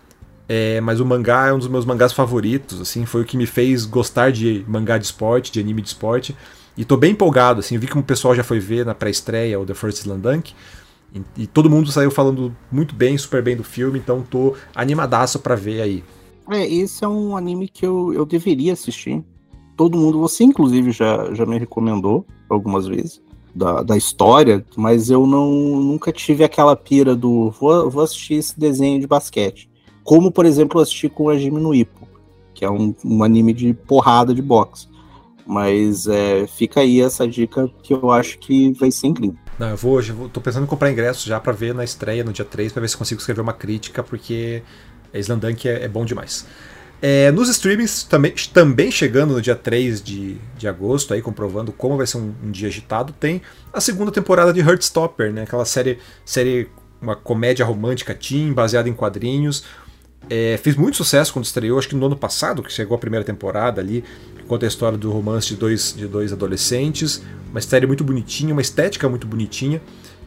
[0.48, 3.46] É, mas o mangá é um dos meus mangás favoritos, assim, foi o que me
[3.46, 6.36] fez gostar de mangá de esporte, de anime de esporte.
[6.76, 9.66] E tô bem empolgado, assim, vi que o pessoal já foi ver na pré-estreia o
[9.66, 10.54] The First Slandunk.
[11.14, 15.38] E, e, todo mundo saiu falando muito bem, super bem do filme, então tô animadaço
[15.38, 16.04] para ver aí.
[16.50, 19.24] É, esse é um anime que eu, eu deveria assistir.
[19.76, 23.22] Todo mundo, você inclusive já, já me recomendou algumas vezes
[23.54, 28.58] da, da história, mas eu não nunca tive aquela pira do vou, vou assistir esse
[28.58, 29.70] desenho de basquete.
[30.02, 32.06] Como, por exemplo, eu assisti com o Ajime no Ippo,
[32.52, 34.88] que é um, um anime de porrada de boxe.
[35.46, 39.38] Mas é, fica aí essa dica que eu acho que vai ser incrível.
[39.58, 42.32] Não, eu vou, eu tô pensando em comprar ingressos já para ver na estreia no
[42.32, 44.62] dia 3, para ver se consigo escrever uma crítica, porque
[45.12, 46.46] Slandunk é, é bom demais.
[47.00, 51.96] É, nos streamings, também, também chegando no dia 3 de, de agosto, aí comprovando como
[51.96, 53.42] vai ser um, um dia agitado, tem
[53.72, 55.42] a segunda temporada de Heartstopper, né?
[55.42, 56.68] Aquela série, série
[57.00, 59.64] uma comédia romântica teen, baseada em quadrinhos.
[60.28, 63.24] É, fez muito sucesso quando estreou, acho que no ano passado, que chegou a primeira
[63.24, 64.02] temporada ali,
[64.48, 68.62] conta a história do romance de dois, de dois adolescentes, uma série muito bonitinha, uma
[68.62, 69.80] estética muito bonitinha,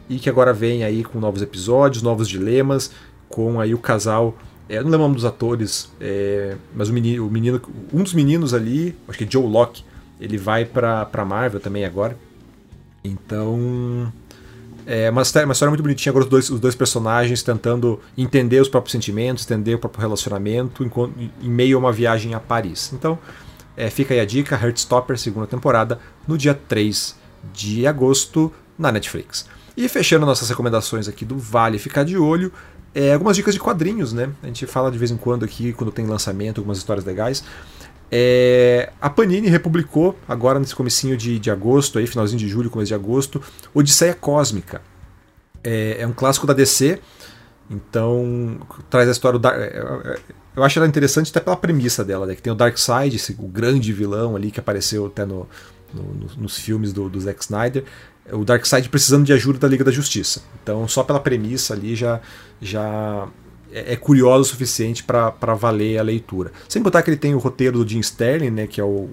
[0.08, 2.90] e que agora vem aí com novos episódios, novos dilemas,
[3.28, 4.36] com aí o casal,
[4.68, 7.60] é, não lembro o nome dos atores, é, mas o menino, o menino,
[7.92, 9.82] um dos meninos ali, acho que é Joe Locke,
[10.20, 12.16] ele vai pra, pra Marvel também agora.
[13.02, 14.12] Então.
[14.90, 18.58] É uma história, uma história muito bonitinha, agora os dois, os dois personagens tentando entender
[18.58, 22.90] os próprios sentimentos, entender o próprio relacionamento em, meio a uma viagem a Paris.
[22.94, 23.18] Então,
[23.76, 27.14] é, fica aí a dica: Heartstopper, segunda temporada, no dia 3
[27.52, 29.44] de agosto, na Netflix.
[29.76, 32.50] E fechando nossas recomendações aqui do Vale Ficar de Olho,
[32.94, 34.30] é, algumas dicas de quadrinhos, né?
[34.42, 37.44] A gente fala de vez em quando aqui, quando tem lançamento, algumas histórias legais.
[38.10, 42.88] É, a Panini republicou agora nesse comecinho de, de agosto, aí, finalzinho de julho, começo
[42.88, 43.42] de agosto,
[43.74, 44.80] Odisseia Cósmica.
[45.62, 46.98] É, é um clássico da DC,
[47.70, 50.18] então traz a história Dark, é, é,
[50.56, 52.34] eu acho ela interessante até pela premissa dela, né?
[52.34, 55.46] que tem o Darkseid, esse, o grande vilão ali que apareceu até no,
[55.92, 57.84] no, nos filmes do, do Zack Snyder,
[58.32, 60.42] o Darkseid precisando de ajuda da Liga da Justiça.
[60.62, 62.20] Então só pela premissa ali já,
[62.60, 63.28] já
[63.86, 66.52] é, é curiosa o suficiente para valer a leitura.
[66.68, 69.10] Sem botar que ele tem o roteiro do Jim Sterling, né, que é o,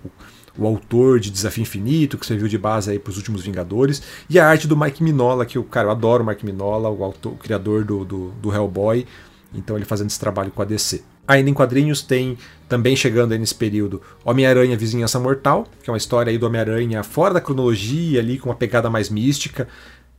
[0.58, 4.40] o autor de Desafio Infinito, que serviu de base aí para os últimos Vingadores, e
[4.40, 7.34] a arte do Mike Minola, que o cara, eu adoro o Mike Minola, o, autor,
[7.34, 9.06] o criador do, do, do Hellboy,
[9.54, 11.04] então ele fazendo esse trabalho com a DC.
[11.28, 12.38] Ainda em quadrinhos tem
[12.70, 17.04] também chegando aí nesse período Homem-Aranha Vizinhança Mortal, que é uma história aí do Homem-Aranha
[17.04, 19.68] fora da cronologia ali com uma pegada mais mística.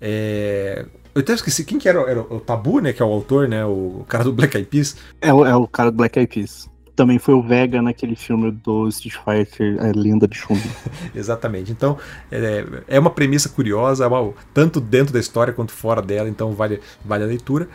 [0.01, 0.85] É,
[1.17, 2.93] eu até esqueci quem que era, era, o Tabu, né?
[2.93, 3.65] Que é o autor, né?
[3.65, 4.97] O, cara do Black Eyed Peas.
[5.19, 6.69] É, é o cara do Black Eyed Peas.
[6.95, 10.59] Também foi o Vega naquele filme do Street Fighter, a Lenda de Chun.
[11.17, 11.73] Exatamente.
[11.73, 11.97] Então,
[12.31, 14.09] é, é uma premissa curiosa, é
[14.53, 17.67] tanto dentro da história quanto fora dela, então vale, vale a leitura.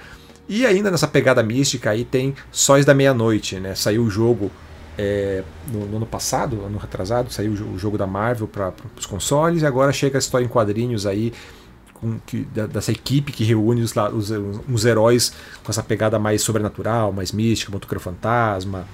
[0.48, 3.74] E ainda nessa pegada mística aí tem Sóis da Meia-Noite, né?
[3.74, 4.52] Saiu o jogo
[5.00, 9.64] é, no, no, ano passado, ano retrasado, saiu o jogo da Marvel para os consoles
[9.64, 11.34] e agora chega a história em quadrinhos aí
[12.02, 12.44] com, que,
[12.74, 14.32] dessa equipe que reúne os, os,
[14.68, 15.32] os, heróis
[15.64, 18.88] com essa pegada mais sobrenatural, mais mística, Motoqueiro Fantasma.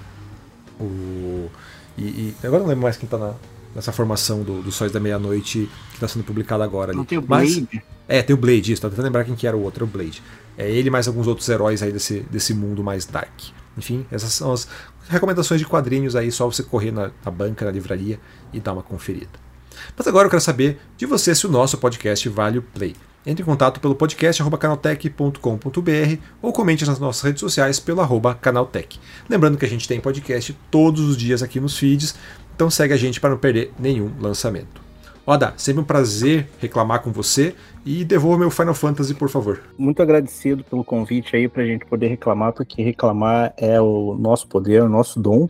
[0.78, 1.50] O,
[1.96, 3.34] e, e, agora não lembro mais quem tá na,
[3.74, 6.98] nessa formação do, do Sóis da Meia-Noite que está sendo publicada agora ali.
[6.98, 7.66] Não tem o Blade?
[7.72, 9.88] Mas, é, tem o Blade, isso, tá tentando lembrar quem que era o outro, é
[9.88, 10.22] o Blade.
[10.56, 13.40] É ele mais alguns outros heróis aí desse, desse mundo mais dark.
[13.76, 14.68] Enfim, essas são as
[15.08, 18.20] recomendações de quadrinhos aí, só você correr na, na banca, na livraria
[18.52, 19.47] e dar uma conferida.
[19.96, 22.94] Mas agora eu quero saber de você se o nosso podcast vale o play.
[23.26, 28.98] Entre em contato pelo podcast canaltech.com.br ou comente nas nossas redes sociais pelo arroba canaltech.
[29.28, 32.14] Lembrando que a gente tem podcast todos os dias aqui nos feeds,
[32.54, 34.88] então segue a gente para não perder nenhum lançamento.
[35.30, 37.54] Oda, sempre um prazer reclamar com você
[37.84, 39.60] e devolva meu Final Fantasy, por favor.
[39.76, 44.48] Muito agradecido pelo convite aí para a gente poder reclamar, porque reclamar é o nosso
[44.48, 45.46] poder, o nosso dom.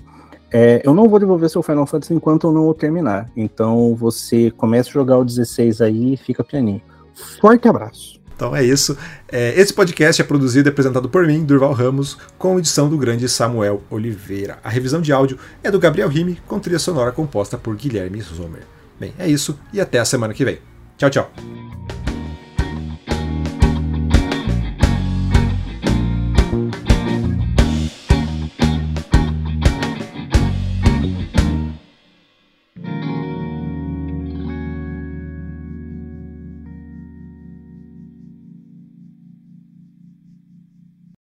[0.50, 3.30] É, eu não vou devolver seu Final Fantasy enquanto eu não o terminar.
[3.36, 6.82] Então você começa a jogar o 16 aí e fica pianinho.
[7.40, 8.18] Forte abraço.
[8.34, 8.96] Então é isso.
[9.30, 13.28] É, esse podcast é produzido e apresentado por mim, Durval Ramos, com edição do grande
[13.28, 14.58] Samuel Oliveira.
[14.62, 18.62] A revisão de áudio é do Gabriel Rime, com trilha sonora composta por Guilherme Zomer.
[18.98, 20.58] Bem, é isso e até a semana que vem.
[20.96, 21.77] Tchau, tchau.